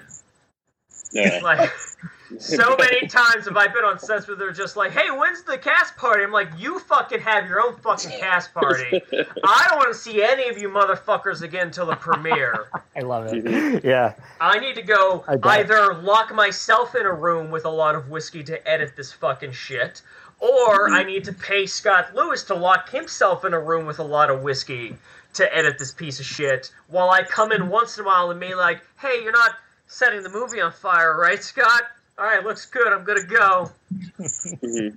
[1.12, 1.40] Yeah.
[1.42, 1.70] Like,
[2.38, 5.58] so many times have I been on sets where they're just like, hey, when's the
[5.58, 6.24] cast party?
[6.24, 9.02] I'm like, you fucking have your own fucking cast party.
[9.12, 12.68] I don't want to see any of you motherfuckers again till the premiere.
[12.96, 13.44] I love it.
[13.44, 13.86] Mm-hmm.
[13.86, 14.14] Yeah.
[14.40, 18.42] I need to go either lock myself in a room with a lot of whiskey
[18.44, 20.02] to edit this fucking shit,
[20.40, 21.08] or I mm-hmm.
[21.08, 24.42] need to pay Scott Lewis to lock himself in a room with a lot of
[24.42, 24.96] whiskey
[25.34, 28.38] to edit this piece of shit, while I come in once in a while and
[28.38, 29.52] be like, hey, you're not
[29.92, 31.82] setting the movie on fire, right, Scott?
[32.18, 32.92] All right, looks good.
[32.92, 33.70] I'm gonna go.
[34.18, 34.96] Mhm.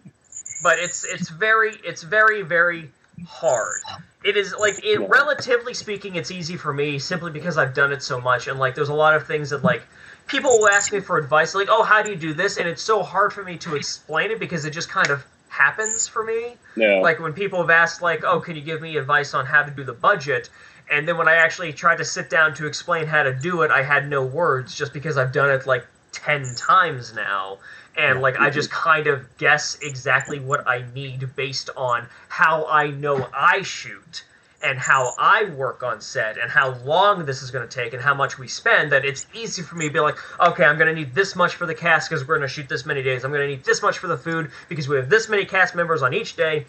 [0.64, 2.90] But it's it's very it's very very
[3.28, 3.82] hard.
[4.24, 5.08] It is like it Yeah.
[5.10, 8.76] relatively speaking, it's easy for me simply because I've done it so much, and like
[8.76, 9.84] there's a lot of things that like
[10.28, 12.58] people will ask me for advice, like, oh, how do you do this?
[12.58, 16.08] And it's so hard for me to explain it because it just kind of happens
[16.08, 16.58] for me.
[16.76, 17.00] Yeah.
[17.02, 19.72] Like when people have asked, like, oh, can you give me advice on how to
[19.72, 20.50] do the budget?
[20.92, 23.72] And then when I actually tried to sit down to explain how to do it,
[23.72, 27.58] I had no words just because I've done it like 10 times now.
[27.98, 32.90] And like I just kind of guess exactly what I need based on how I
[32.90, 34.24] know I shoot
[34.66, 38.02] and how I work on set and how long this is going to take and
[38.02, 40.94] how much we spend that it's easy for me to be like, okay, I'm going
[40.94, 43.24] to need this much for the cast because we're going to shoot this many days.
[43.24, 45.76] I'm going to need this much for the food because we have this many cast
[45.76, 46.66] members on each day.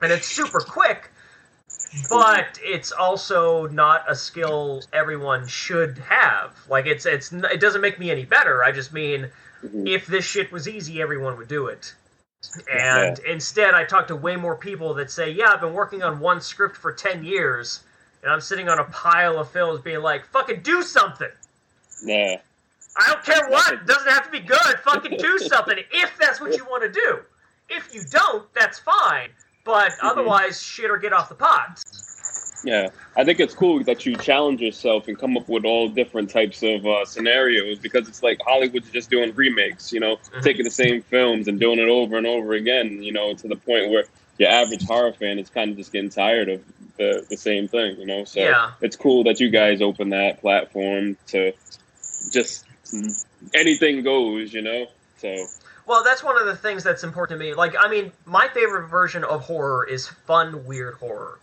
[0.00, 1.10] And it's super quick,
[2.08, 6.56] but it's also not a skill everyone should have.
[6.68, 8.62] Like it's it's it doesn't make me any better.
[8.64, 9.30] I just mean
[9.64, 9.88] Mhm.
[9.88, 11.94] if this shit was easy, everyone would do it.
[12.72, 16.18] And instead, I talk to way more people that say, "Yeah, I've been working on
[16.18, 17.80] one script for ten years,
[18.22, 21.30] and I'm sitting on a pile of films, being like, fucking do something."
[22.04, 22.36] Yeah.
[22.96, 23.72] I don't care what.
[23.72, 24.80] It doesn't have to be good.
[24.84, 27.20] Fucking do something if that's what you want to do.
[27.68, 29.30] If you don't, that's fine.
[29.64, 31.80] But otherwise, shit or get off the pot.
[32.64, 36.30] Yeah, I think it's cool that you challenge yourself and come up with all different
[36.30, 40.42] types of uh, scenarios because it's like Hollywood's just doing remakes, you know, Mhm.
[40.42, 43.56] taking the same films and doing it over and over again, you know, to the
[43.56, 44.04] point where
[44.38, 46.62] your average horror fan is kind of just getting tired of
[46.98, 48.24] the, the same thing, you know.
[48.24, 48.70] So Yeah.
[48.80, 51.52] it's cool that you guys open that platform to
[52.30, 52.64] just
[53.54, 54.86] anything goes, you know.
[55.18, 55.34] So
[55.86, 57.54] Well, that's one of the things that's important to me.
[57.54, 61.38] Like, I mean, my favorite version of horror is fun, weird horror.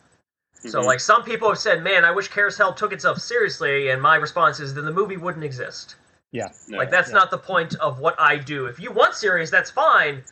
[0.66, 0.86] So, mhm.
[0.86, 4.60] like, some people have said, "Man, I wish Caroushell took itself seriously," and my response
[4.60, 5.96] is, "Then the movie wouldn't exist."
[6.32, 6.50] Yeah.
[6.68, 6.78] no.
[6.78, 7.16] Like, that's Yeah.
[7.16, 8.66] not the point of what I do.
[8.68, 10.24] If you want serious, that's fine.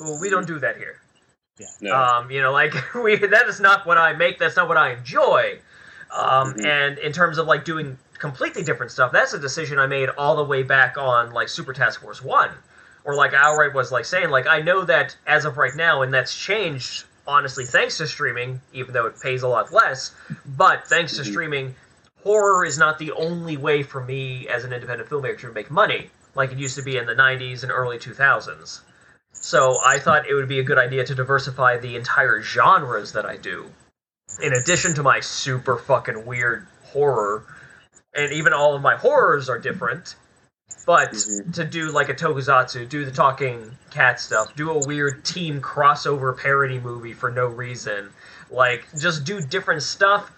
[0.00, 1.00] Well, we don't do that here.
[1.58, 1.94] Yeah, no.
[1.94, 4.38] Um, you know, like we that is not what I make.
[4.38, 5.58] That's not what I enjoy.
[6.10, 6.64] Um, Mhm.
[6.66, 10.34] And in terms of like doing completely different stuff, that's a decision I made all
[10.34, 12.50] the way back on like Super Task Force One,
[13.04, 16.12] or like outright was like saying like I know that as of right now, and
[16.12, 20.12] that's changed honestly thanks to streaming, even though it pays a lot less.
[20.44, 21.30] But thanks to Mhm.
[21.30, 21.74] streaming,
[22.22, 26.10] horror is not the only way for me as an independent filmmaker to make money,
[26.34, 28.82] like it used to be in the '90s and early 2000s.
[29.32, 33.26] So I thought it would be a good idea to diversify the entire genres that
[33.26, 33.72] I do.
[34.40, 37.44] in addition to my super fucking weird horror,
[38.14, 40.14] and even all of my horrors are different.
[40.84, 41.54] But Mhm.
[41.54, 46.36] to do like a tokusatsu, do the talking cat stuff, do a weird team crossover
[46.36, 48.10] parody movie for no reason,
[48.50, 50.30] like just do different stuff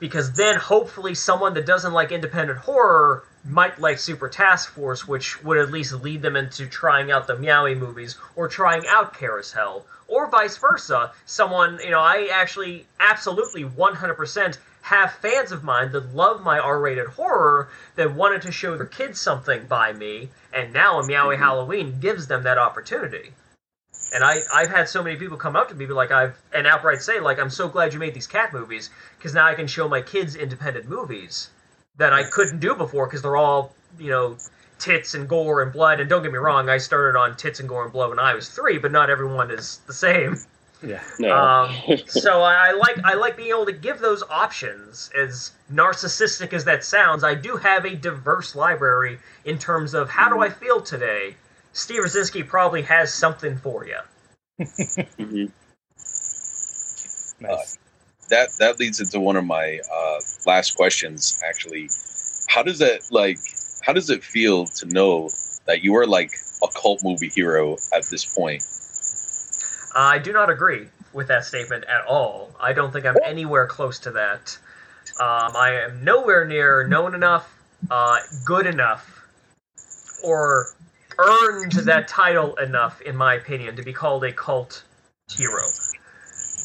[0.00, 5.42] because then hopefully someone that doesn't like independent horror might like Super Task Force, which
[5.44, 9.84] would at least lead them into trying out the Meowey movies or trying out Caroushell,
[10.08, 11.12] or vice versa.
[11.26, 17.08] Someone, you know, I actually absolutely 100% have fans of mine that love my R-rated
[17.08, 21.42] horror that wanted to show their kids something by me, and now a Meowey mm-hmm.
[21.42, 23.32] Halloween gives them that opportunity.
[24.14, 26.68] And I, I've had so many people come up to me be like I've and
[26.68, 29.66] outright say like I'm so glad you made these cat movies because now I can
[29.66, 31.50] show my kids independent movies
[31.96, 34.36] that I couldn't do before because they're all you know
[34.78, 35.98] tits and gore and blood.
[35.98, 38.34] And don't get me wrong, I started on tits and gore and blood when I
[38.34, 40.36] was three, but not everyone is the same.
[40.86, 41.02] Yeah.
[41.18, 41.34] No.
[41.36, 41.74] Um,
[42.06, 45.10] so I I like I like being able to give those options.
[45.18, 50.28] As narcissistic as that sounds, I do have a diverse library in terms of how
[50.28, 51.34] do I feel today.
[51.72, 53.98] Steve Rudzinski probably has something for you.
[55.18, 55.52] Mhm.
[57.40, 57.78] Nice.
[58.30, 61.38] that that leads into one of my uh, last questions.
[61.46, 61.88] Actually,
[62.48, 63.38] how does that like?
[63.82, 65.28] How does it feel to know
[65.66, 66.30] that you are like
[66.62, 68.62] a cult movie hero at this point?
[69.96, 72.50] I do not agree with that statement at all.
[72.60, 74.58] I don't think I'm anywhere close to that.
[75.18, 77.50] Um, I am nowhere near known enough,
[77.90, 79.26] uh, good enough,
[80.22, 80.66] or
[81.16, 84.84] earned that title enough, in my opinion, to be called a cult
[85.34, 85.62] hero.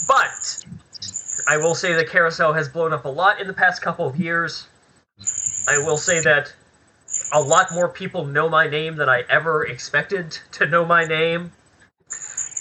[0.10, 0.66] But
[1.48, 4.20] I will say that Caroushell has blown up a lot in the past couple of
[4.20, 4.68] years.
[5.70, 6.54] I will say that
[7.32, 11.54] a lot more people know my name than I ever expected to know my name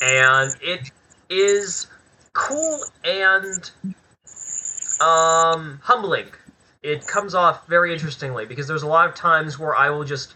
[0.01, 0.91] and it
[1.29, 1.87] is
[2.33, 3.71] cool and
[5.01, 6.27] um, humbling.
[6.83, 10.35] It comes off very interestingly because there's a lot of times where I will just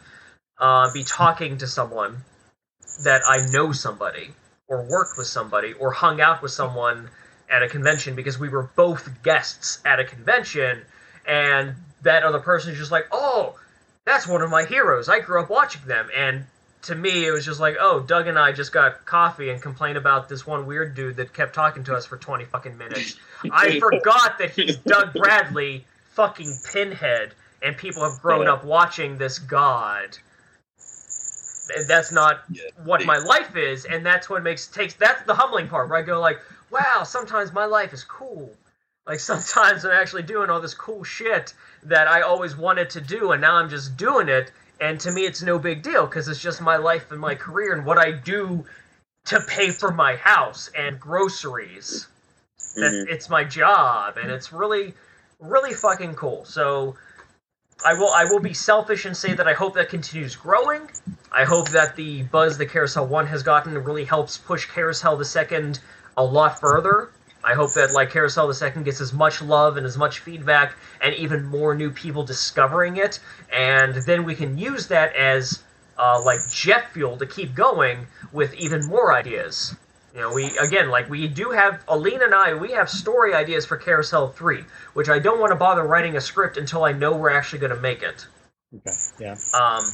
[0.58, 2.18] uh, be talking to someone
[3.04, 4.30] that I know somebody
[4.68, 7.08] or worked with somebody or hung out with someone
[7.50, 10.82] at a convention because we were both guests at a convention
[11.26, 13.58] and that other person is just like, oh,
[14.04, 15.08] that's one of my heroes.
[15.08, 16.08] I grew up watching them.
[16.14, 16.44] And
[16.84, 19.96] to me, it was just like, oh, Doug and I just got coffee and complained
[19.96, 23.16] about this one weird dude that kept talking to us for 20 fucking minutes.
[23.50, 29.38] I forgot that he's Doug Bradley, fucking Pinhead, and people have grown up watching this
[29.38, 30.16] god.
[31.74, 32.44] And that's not
[32.84, 36.02] what my life is, and that's what makes takes that's the humbling part where I
[36.02, 36.38] go like,
[36.70, 38.52] wow, sometimes my life is cool.
[39.06, 41.54] Like sometimes I'm actually doing all this cool shit
[41.84, 44.52] that I always wanted to do, and now I'm just doing it.
[44.84, 47.72] And to me, it's no big deal because it's just my life and my career
[47.72, 48.66] and what I do
[49.26, 52.06] to pay for my house and groceries.
[52.76, 53.08] That Mhm.
[53.08, 54.94] it's my job, and it's really,
[55.40, 56.44] really fucking cool.
[56.44, 56.96] So.
[57.84, 60.90] I will I will be selfish and say that I hope that continues growing.
[61.30, 65.24] I hope that the buzz that Caroushell One has gotten really helps push Caroushell the
[65.24, 65.80] Second
[66.16, 67.10] a lot further.
[67.44, 70.74] I hope that like Caroushell the Second gets as much love and as much feedback
[71.02, 73.20] and even more new people discovering it,
[73.52, 75.62] and then we can use that as
[75.98, 79.76] uh, like jet fuel to keep going with even more ideas.
[80.14, 82.54] You know, we again like we do have Aline and I.
[82.54, 84.64] We have story ideas for Caroushell Three,
[84.94, 87.74] which I don't want to bother writing a script until I know we're actually going
[87.74, 88.26] to make it.
[88.74, 88.90] Okay.
[89.20, 89.36] Yeah.
[89.54, 89.84] Um,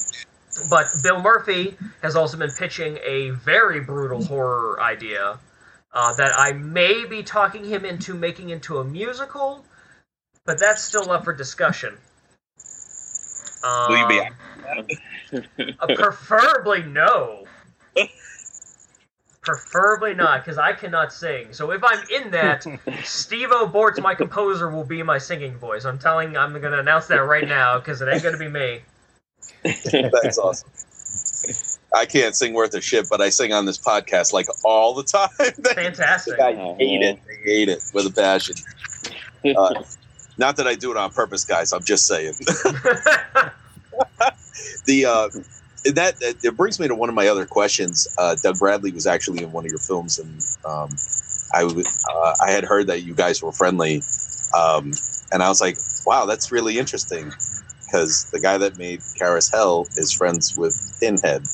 [0.68, 5.38] but Bill Murphy has also been pitching a very brutal horror idea
[5.92, 9.64] uh, that I may be talking him into making into a musical,
[10.44, 11.96] but that's still up for discussion.
[13.62, 14.20] Um, Will you be
[15.80, 17.44] uh, preferably no.
[19.42, 21.52] Preferably not, because I cannot sing.
[21.52, 22.66] So if I'm in that,
[23.02, 25.86] Steve O'Bort's my composer will be my singing voice.
[25.86, 28.48] I'm telling, I'm going to announce that right now because it ain't going to be
[28.48, 28.80] me.
[29.64, 30.68] That's awesome.
[31.94, 35.02] I can't sing worth a shit, but I sing on this podcast like all the
[35.04, 35.28] time.
[35.74, 36.38] Fantastic.
[36.38, 37.18] I hate it.
[37.18, 38.56] I hate it with a passion.
[39.56, 39.82] Uh,
[40.36, 41.72] not that I do it on purpose, guys.
[41.72, 42.34] I'm just saying.
[44.84, 45.28] the uh,
[45.94, 48.06] that it brings me to one of my other questions.
[48.18, 50.90] Uh, Doug Bradley was actually in one of your films, and um,
[51.54, 54.02] I w- uh, I had heard that you guys were friendly,
[54.54, 54.92] um,
[55.32, 57.32] and I was like, wow, that's really interesting
[57.86, 61.44] because the guy that made Caroushell is friends with Pinhead,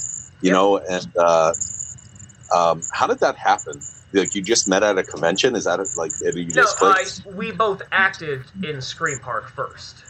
[0.41, 0.53] you Yep.
[0.53, 1.55] know, and uh,
[2.55, 3.87] um, how did that happen?
[4.13, 5.57] Like you just met at a convention?
[5.57, 7.23] Is that like did you no, just I, clicked?
[7.27, 10.05] we both acted in Scream Park first.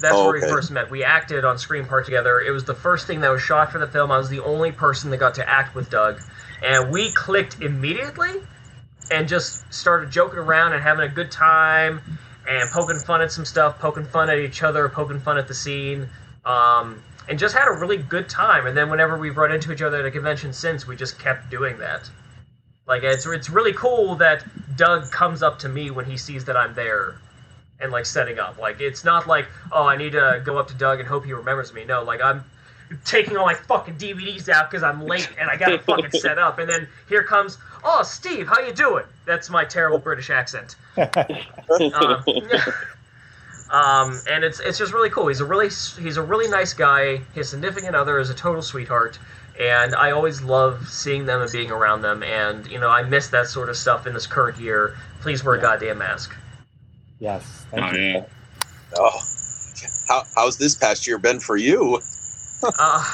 [0.00, 0.46] That's Oh, where okay.
[0.46, 0.90] we first met.
[0.90, 2.40] We acted on Scream Park together.
[2.40, 4.10] It was the first thing that was shot for the film.
[4.12, 6.22] I was the only person that got to act with Doug,
[6.62, 8.42] and we clicked immediately.
[9.10, 12.02] and just started joking around and having a good time
[12.48, 15.54] and poking fun at some stuff, poking fun at each other, poking fun at the
[15.54, 16.08] scene,
[16.44, 18.66] um, and just had a really good time.
[18.66, 21.50] And then whenever we've run into each other at a convention since, we just kept
[21.50, 22.08] doing that.
[22.86, 24.44] Like it's it's really cool that
[24.76, 27.16] Doug comes up to me when he sees that I'm there
[27.80, 28.58] and like setting up.
[28.58, 31.32] Like it's not like, oh, I need to go up to Doug and hope he
[31.32, 31.84] remembers me.
[31.84, 32.44] No, like I'm
[33.04, 36.58] taking all my fucking DVDs out because I'm late and I gotta fucking set up.
[36.58, 39.04] And then here comes, oh, Steve, how you doing?
[39.24, 40.76] That's my terrible British accent.
[40.96, 42.24] um,
[43.70, 45.26] um, and it's it's just really cool.
[45.26, 47.18] He's a really he's a really nice guy.
[47.34, 49.18] His significant other is a total sweetheart,
[49.58, 52.22] and I always love seeing them and being around them.
[52.22, 54.96] And you know, I miss that sort of stuff in this current year.
[55.20, 56.34] Please wear a goddamn mask.
[57.18, 57.66] Yes.
[57.72, 58.00] Oh, you.
[58.00, 58.24] yeah.
[58.98, 59.20] Oh,
[60.08, 62.00] how, how's this past year been for you?
[62.62, 63.04] Uh,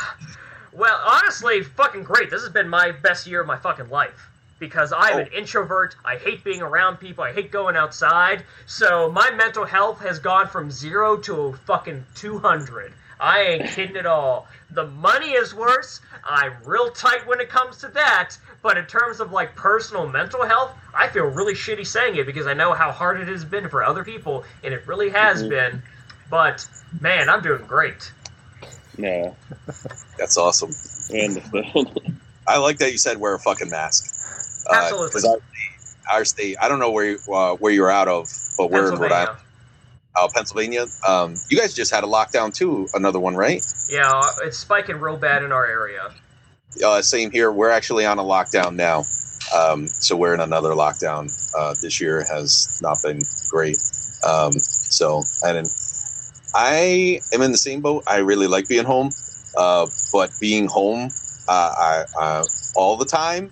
[0.72, 2.30] well, honestly, fucking great.
[2.30, 4.31] This has been my best year of my fucking life
[4.62, 5.96] because I'm an introvert.
[6.04, 7.24] I hate being around people.
[7.24, 8.44] I hate going outside.
[8.66, 12.92] So my mental health has gone from zero to fucking 200.
[13.18, 14.46] I ain't kidding at all.
[14.70, 16.00] The money is worse.
[16.24, 18.36] I'm real tight when it comes to that.
[18.62, 22.46] But in terms of like personal mental health, I feel really shitty saying it because
[22.46, 25.48] I know how hard it has been for other people, and it really has Mhm.
[25.48, 25.82] been.
[26.30, 26.64] But
[27.00, 28.12] man, I'm doing great.
[28.96, 29.32] Yeah.
[30.18, 30.70] That's awesome.
[31.12, 32.20] I understand.
[32.46, 34.11] I like that you said wear a fucking mask.
[34.70, 35.42] Uh, our, state,
[36.10, 38.98] our state, I don't know where you, uh, where you're out of, but we're in
[38.98, 39.12] Rhode.
[39.12, 39.38] Island,
[40.14, 40.86] uh, Pennsylvania.
[41.06, 43.62] Um, you guys just had a lockdown too, another one, right?
[43.90, 46.12] Yeah, it's spiking real bad in our area.
[46.84, 47.52] Uh, same here.
[47.52, 49.04] We're actually on a lockdown now.
[49.54, 51.30] Um, so we're in another lockdown.
[51.56, 53.76] Uh, this year has not been great.
[54.26, 55.66] Um, so I and
[56.54, 58.04] I am in the same boat.
[58.06, 59.10] I really like being home,
[59.56, 61.10] uh, but being home
[61.48, 62.44] uh, I, uh,
[62.74, 63.50] all the time,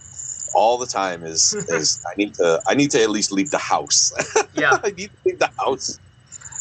[0.55, 3.59] all the time is is I need to I need to at least leave the
[3.59, 4.13] house.
[4.55, 4.79] Yeah.
[4.83, 5.99] I need to leave the house.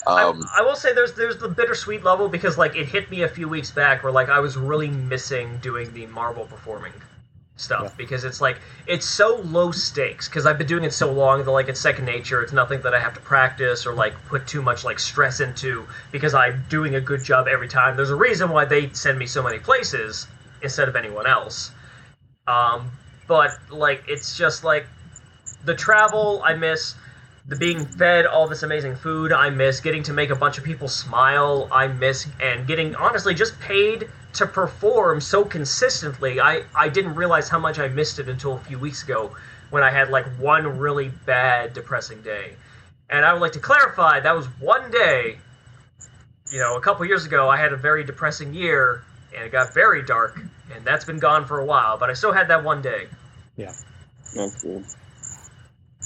[0.08, 3.24] I- Um, I, will say there's there's the bittersweet level because like it hit me
[3.24, 6.94] a few weeks back where like I was really missing doing the Marvel performing
[7.58, 7.92] stuff Yeah.
[7.98, 11.52] because it's like it's so low stakes because I've been doing it so long that
[11.52, 12.42] like it's second nature.
[12.42, 15.86] It's nothing that I have to practice or like put too much like stress into
[16.14, 17.98] because I'm doing a good job every time.
[17.98, 20.26] There's a reason why they send me so many places
[20.62, 21.72] instead of anyone else.
[22.48, 22.92] Um,
[23.30, 24.88] but like it's just like
[25.64, 26.96] the travel I miss,
[27.48, 30.64] the being fed all this amazing food I miss, getting to make a bunch of
[30.64, 36.42] people smile I miss, and getting honestly just paid to perform so consistently.
[36.42, 39.36] I I didn't realize how much I missed it until a few weeks ago
[39.70, 42.54] when I had like one really bad depressing day.
[43.12, 45.38] And I would like to clarify that was one day.
[46.52, 49.04] You know, a couple years ago I had a very depressing year
[49.36, 50.42] and it got very dark
[50.76, 53.08] and that's been gone for a while, but I still had that one day.
[54.36, 54.86] That's good.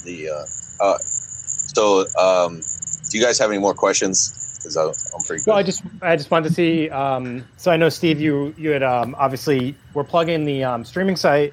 [0.04, 2.60] the uh, uh, so um,
[3.10, 4.40] do you guys have any more questions?
[4.58, 5.50] Because I'm pretty good.
[5.50, 6.88] Well, I just I just wanted to see.
[6.90, 11.16] Um, so I know Steve, you you had um, obviously we're plugging the um, streaming
[11.16, 11.52] site,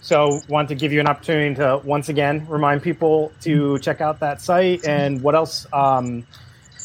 [0.00, 4.20] so want to give you an opportunity to once again remind people to check out
[4.20, 6.26] that site and what else, um,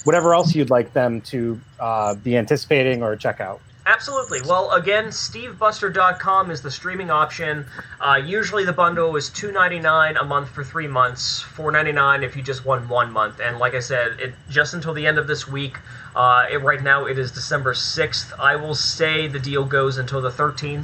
[0.04, 3.62] whatever else you'd like them to uh, be anticipating or check out.
[3.88, 4.42] Absolutely.
[4.42, 7.66] Well, again, stevebuster.com is the streaming option.
[8.02, 12.66] Uh, usually the bundle is $2.99 a month for three months, $4.99 if you just
[12.66, 13.40] want one month.
[13.40, 15.78] And like I said, it just until the end of this week.
[16.14, 18.38] Uh, it, right now it is December 6th.
[18.38, 20.84] I will say the deal goes until the 13th.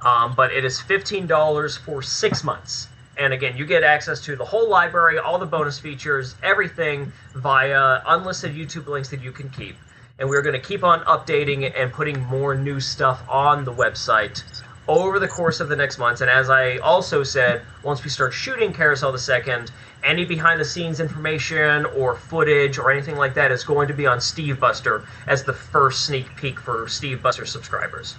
[0.00, 2.88] Um, but it is $15 for six months.
[3.18, 8.00] And again, you get access to the whole library, all the bonus features, everything via
[8.06, 9.76] unlisted YouTube links that you can keep
[10.18, 14.42] and we're going to keep on updating and putting more new stuff on the website
[14.88, 16.20] over the course of the next months.
[16.20, 19.70] And as I also said, once we start shooting Caroushell the Second,
[20.04, 24.06] any behind the scenes information or footage or anything like that is going to be
[24.06, 28.14] on Steve Buster as the first sneak peek for Steve Buster subscribers.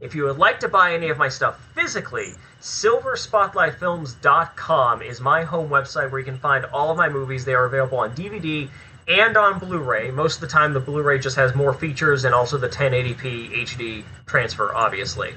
[0.00, 5.70] If you would like to buy any of my stuff physically, silverspotlightfilms.com is my home
[5.70, 7.44] website where you can find all of my movies.
[7.44, 8.68] They are available on DVD
[9.08, 10.10] and on Blu-ray.
[10.10, 14.04] Most of the time, the Blu-ray just has more features and also the 1080p HD
[14.26, 15.34] transfer, obviously.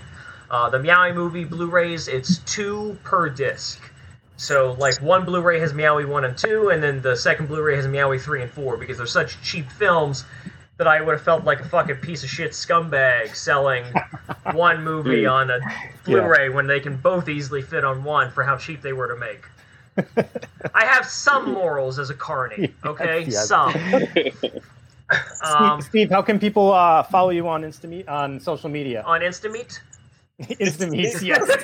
[0.49, 3.81] Uh, the Meowey movie Blu-rays, it's two per disc.
[4.37, 7.87] So, like, one Blu-ray has Meowey 1 and 2, and then the second Blu-ray has
[7.87, 10.25] Meowey 3 and 4, because they're such cheap films
[10.77, 13.85] that I would have felt like a fucking piece of shit scumbag selling
[14.53, 15.59] one movie on a
[16.03, 19.15] Blu-ray when they can both easily fit on one for how cheap they were to
[19.15, 19.45] make.
[20.73, 23.21] I have some morals as a carny, okay?
[23.21, 23.47] Yes, yes.
[23.47, 23.73] Some.
[25.43, 29.03] Um, Steve, Steve, how can people uh, follow you on Insta on social media?
[29.05, 29.79] on Instameet,
[30.59, 31.49] Instant meats, yes.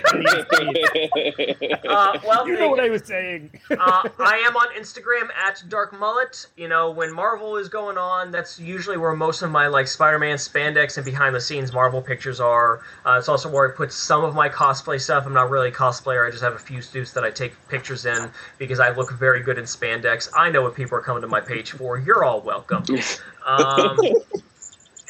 [1.92, 3.52] Uh, well, you know what I was saying.
[3.70, 6.46] uh, I am on Instagram at Dark Mullet.
[6.56, 10.38] You know, when Marvel is going on, that's usually where most of my like Spider-Man
[10.38, 12.82] spandex and behind-the-scenes Marvel pictures are.
[13.06, 15.26] Uh, it's also where I put some of my cosplay stuff.
[15.26, 16.26] I'm not really a cosplayer.
[16.26, 19.42] I just have a few suits that I take pictures in because I look very
[19.42, 20.30] good in spandex.
[20.36, 22.00] I know what people are coming to my page for.
[22.00, 22.84] You're all welcome.
[23.44, 23.98] Um,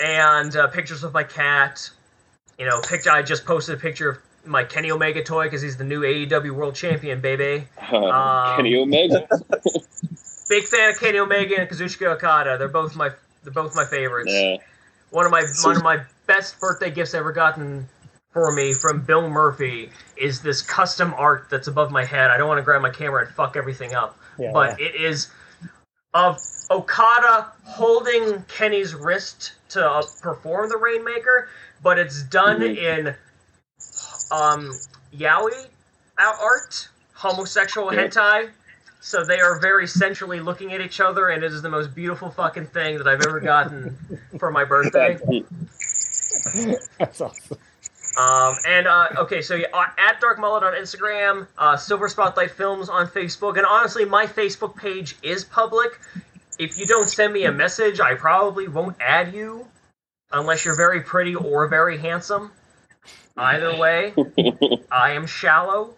[0.01, 1.89] and uh, pictures of my cat.
[2.61, 3.09] You know, picture.
[3.09, 6.51] I just posted a picture of my Kenny Omega toy because he's the new AEW
[6.51, 7.67] World Champion, baby.
[7.91, 9.27] Uh, Kenny Omega.
[10.49, 12.59] Big fan of Kenny Omega and Kazuchika Okada.
[12.59, 13.09] They're both my
[13.41, 14.31] they're both my favorites.
[14.31, 14.57] Yeah.
[15.09, 17.89] One of my one of my best birthday gifts ever gotten
[18.31, 22.29] for me from Bill Murphy is this custom art that's above my head.
[22.29, 25.31] I don't want to grab my camera and fuck everything up, Yeah, but it is
[26.13, 26.37] of
[26.69, 31.49] Okada holding Kenny's wrist to uh, perform the Rainmaker,
[31.83, 32.77] but it's done Mhm.
[32.77, 33.15] in
[34.31, 34.71] um
[35.15, 35.67] yaoi
[36.17, 38.49] art, homosexual hentai.
[39.03, 42.29] So they are very centrally looking at each other, and it is the most beautiful
[42.29, 43.97] fucking thing that I've ever gotten
[44.39, 45.17] for my birthday.
[46.99, 47.57] That's awesome.
[48.17, 52.51] Um, and uh, okay, so yeah, uh, at Dark Mullet on Instagram, uh, Silver Spotlight
[52.51, 55.99] Films on Facebook, and honestly, my Facebook page is public.
[56.59, 59.67] If you don't send me a message, I probably won't add you,
[60.31, 62.51] unless you're very pretty or very handsome.
[63.37, 64.13] Either way,
[64.91, 65.95] I am shallow.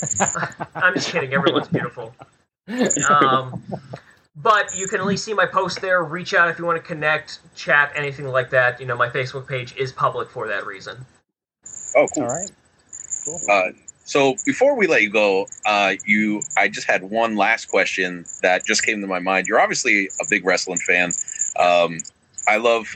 [0.74, 1.32] I'm just kidding.
[1.32, 2.14] Everyone's beautiful.
[3.08, 3.62] Um,
[4.36, 6.02] but you can at least see my post there.
[6.04, 8.80] Reach out if you want to connect, chat, anything like that.
[8.80, 11.04] You know, my Facebook page is public for that reason.
[11.96, 12.24] Oh, cool.
[12.24, 12.50] All right.
[13.24, 13.40] Cool.
[13.50, 13.70] Uh,
[14.08, 18.64] so before we let you go, uh, you, I just had one last question that
[18.64, 19.46] just came to my mind.
[19.46, 21.10] You're obviously a big wrestling fan.
[21.58, 21.98] Um,
[22.48, 22.86] I love,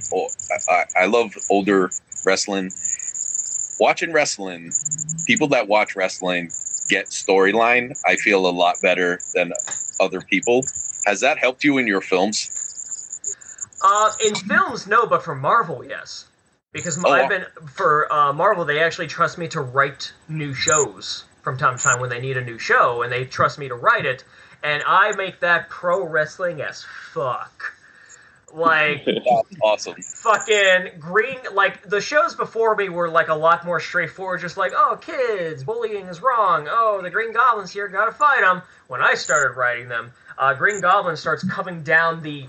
[0.71, 1.91] I, I love older
[2.25, 2.73] wrestling.
[3.79, 4.73] Watching wrestling,
[5.27, 6.51] people that watch wrestling
[6.89, 7.95] get storyline.
[8.07, 9.53] I feel a lot better than
[10.01, 10.65] other people.
[11.05, 12.49] Has that helped you in your films?
[13.85, 16.25] Uh, in films, no, but for Marvel, yes.
[16.73, 21.25] Because Oh, I've been for uh, Marvel, they actually trust me to write new shows
[21.43, 23.75] from time to time when they need a new show, and they trust me to
[23.75, 24.25] write it,
[24.63, 27.75] and I make that pro wrestling as fuck.
[28.55, 29.07] Like
[29.63, 29.95] awesome.
[30.23, 34.73] fucking green like the shows before me were like a lot more straightforward just like
[34.77, 39.15] oh kids bullying is wrong oh the green goblins here gotta fight them when i
[39.15, 42.47] started writing them uh, green goblin starts coming down the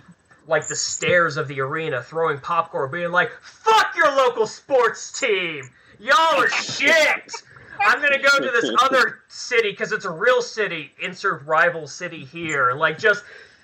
[0.47, 5.69] like the stairs of the arena throwing popcorn being like fuck your local sports team!
[5.99, 7.31] Y'all are shit!
[7.79, 12.23] I'm gonna go to this other city because it's a real city insert rival city
[12.23, 12.73] here.
[12.73, 13.23] Like just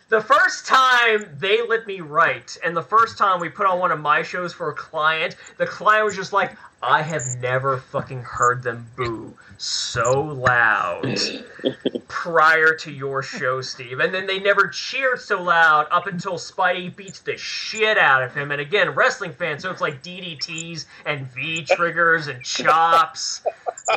[0.10, 3.92] the first time they let me write, and the first time we put on one
[3.92, 8.22] of my shows for a client, the client was just like, I have never fucking
[8.22, 11.20] heard them boo so loud
[12.08, 14.00] prior to your show, Steve.
[14.00, 18.34] And then they never cheered so loud up until Spidey beats the shit out of
[18.34, 18.52] him.
[18.52, 23.42] And again, wrestling fans, so it's like DDTs and V triggers and chops.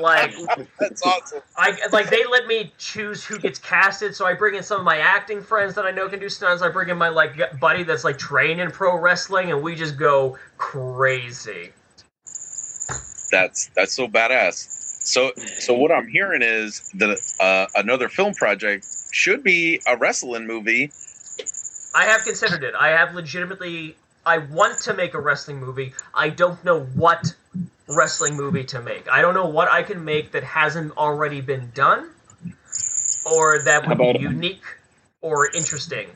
[0.01, 0.35] Like,
[0.81, 1.43] That's awesome.
[1.57, 4.85] I like they let me choose who gets casted, so I bring in some of
[4.85, 6.63] my acting friends that I know can do stunts.
[6.63, 9.97] I bring in my like buddy that's like trained in pro wrestling, and we just
[9.97, 11.73] go crazy.
[13.33, 14.69] That's that's so badass.
[15.05, 20.47] So so what I'm hearing is that uh, another film project should be a wrestling
[20.47, 20.93] movie.
[21.95, 22.75] I have considered it.
[22.79, 23.97] I have legitimately.
[24.25, 25.95] I want to make a wrestling movie.
[26.15, 27.35] I don't know what
[27.89, 29.11] wrestling movie to make.
[29.11, 32.11] I don't know what I can make that hasn't already been done,
[33.27, 34.63] or that would about- be unique
[35.21, 36.09] or interesting.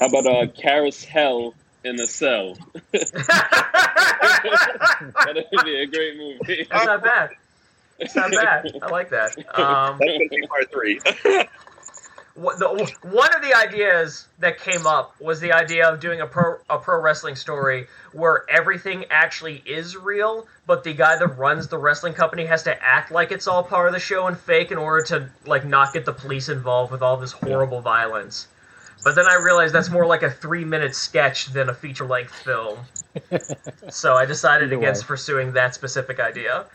[0.00, 1.52] How about uh, Caroushell
[1.84, 2.56] in a cell?
[4.42, 6.60] That would be a great movie.
[6.60, 7.30] It's not bad.
[7.98, 8.72] It's not bad.
[8.82, 9.36] I like that.
[9.58, 11.00] Um, That's gonna be part three.
[12.36, 16.58] The, one of the ideas that came up was the idea of doing a pro
[16.70, 21.76] a pro wrestling story where everything actually is real, but the guy that runs the
[21.76, 24.78] wrestling company has to act like it's all part of the show and fake in
[24.78, 28.46] order to like not get the police involved with all this horrible violence.
[29.02, 32.34] But then I realized that's more like a three minute sketch than a feature length
[32.34, 32.78] film.
[33.88, 35.08] so I decided Either against way.
[35.08, 36.66] pursuing that specific idea.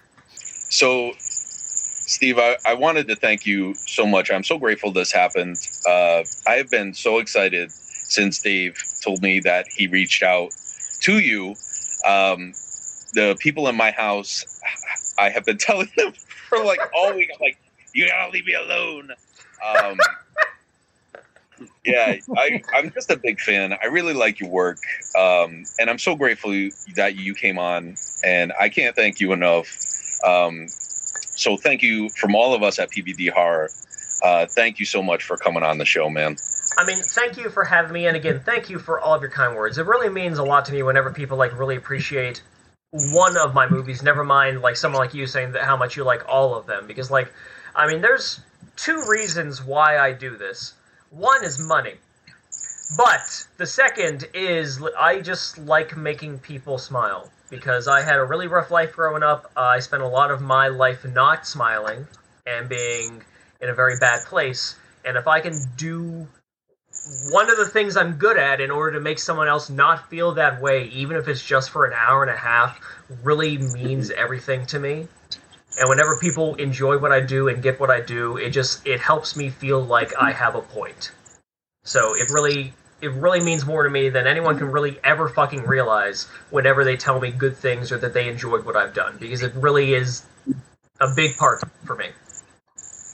[0.70, 4.32] So, Steve, I, I wanted to thank you so much.
[4.32, 5.58] I'm so grateful this happened.
[5.88, 10.52] Uh, I have been so excited since Dave told me that he reached out
[11.02, 11.56] to you.
[12.06, 12.54] Um,
[13.14, 14.44] the people in my house,
[15.18, 16.14] I have been telling them
[16.50, 17.58] for like all week, I'm like,
[17.94, 19.12] you gotta leave me alone.
[19.66, 19.98] Um,
[21.86, 23.74] yeah, I, I'm just a big fan.
[23.82, 24.80] I really like your work,
[25.18, 26.52] um, and I'm so grateful
[26.96, 27.96] that you came on.
[28.24, 29.68] And I can't thank you enough.
[30.26, 30.68] Um,
[31.36, 33.70] so thank you from all of us at PVD Horror.
[34.24, 36.38] Uh, thank you so much for coming on the show, man.
[36.78, 39.32] I mean, thank you for having me, and again, thank you for all of your
[39.32, 39.78] kind words.
[39.78, 42.42] It really means a lot to me whenever people like really appreciate
[42.92, 44.02] one of my movies.
[44.02, 46.88] Never mind, like someone like you saying that how much you like all of them,
[46.88, 47.32] because like,
[47.76, 48.40] I mean, there's
[48.76, 50.74] two reasons why I do this.
[51.10, 51.96] One is money,
[52.98, 58.48] but the second is I just like making people smile because I had a really
[58.48, 59.52] rough life growing up.
[59.56, 62.08] Uh, I spent a lot of my life not smiling
[62.46, 63.24] and being
[63.62, 64.76] in a very bad place.
[65.04, 66.28] And if I can do
[67.32, 70.34] one of the things I'm good at in order to make someone else not feel
[70.34, 72.80] that way, even if it's just for an hour and a half,
[73.24, 75.08] really means everything to me.
[75.78, 79.00] And whenever people enjoy what I do and get what I do, it just it
[79.00, 81.12] helps me feel like I have a point.
[81.84, 85.64] So it really it really means more to me than anyone can really ever fucking
[85.64, 89.44] realize whenever they tell me good things or that they enjoyed what I've done because
[89.44, 90.24] it really is
[91.02, 92.08] a big part for me.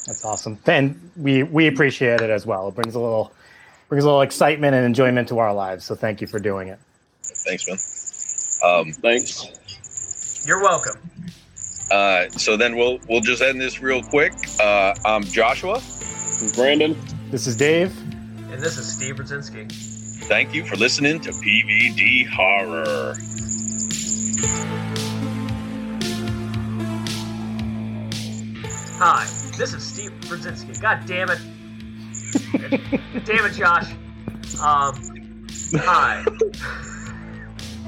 [0.07, 2.67] That's awesome, and we we appreciate it as well.
[2.67, 3.33] It brings a little
[3.89, 5.85] brings a little excitement and enjoyment to our lives.
[5.85, 6.79] So thank you for doing it.
[7.23, 7.77] Thanks, man.
[8.63, 10.43] Um, Thanks.
[10.45, 10.97] You're welcome.
[11.91, 14.31] Uh, so then we'll we'll just end this real quick.
[14.61, 15.75] Uh, I'm Joshua.
[15.75, 16.97] This is Brandon.
[17.31, 17.95] This is Dave.
[18.49, 19.69] And this is Steve Rudzinski.
[20.27, 23.15] Thank you for listening to PVD Horror.
[28.97, 29.25] Hi,
[29.57, 30.81] this is Steve Rudzinski.
[30.81, 31.39] God damn it.
[33.25, 33.91] damn it, Josh.
[34.61, 34.95] Um,
[35.75, 36.23] hi.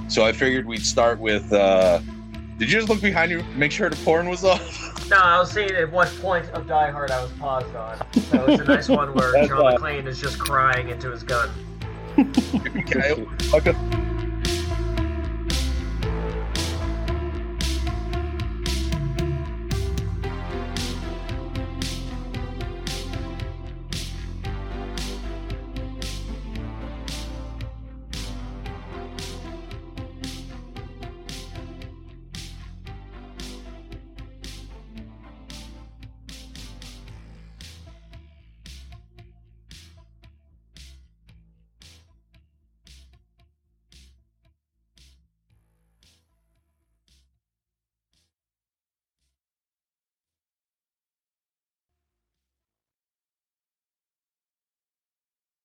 [0.09, 1.53] So I figured we'd start with.
[1.53, 2.01] Uh,
[2.57, 5.09] did you just look behind you, make sure the porn was off?
[5.09, 7.97] No, I was seeing at what point of Die Hard I was paused on.
[8.31, 9.75] So it's a nice one where John.
[9.75, 11.49] McClane is just crying into his gun.
[12.77, 13.25] Okay.
[13.53, 14.02] Okay.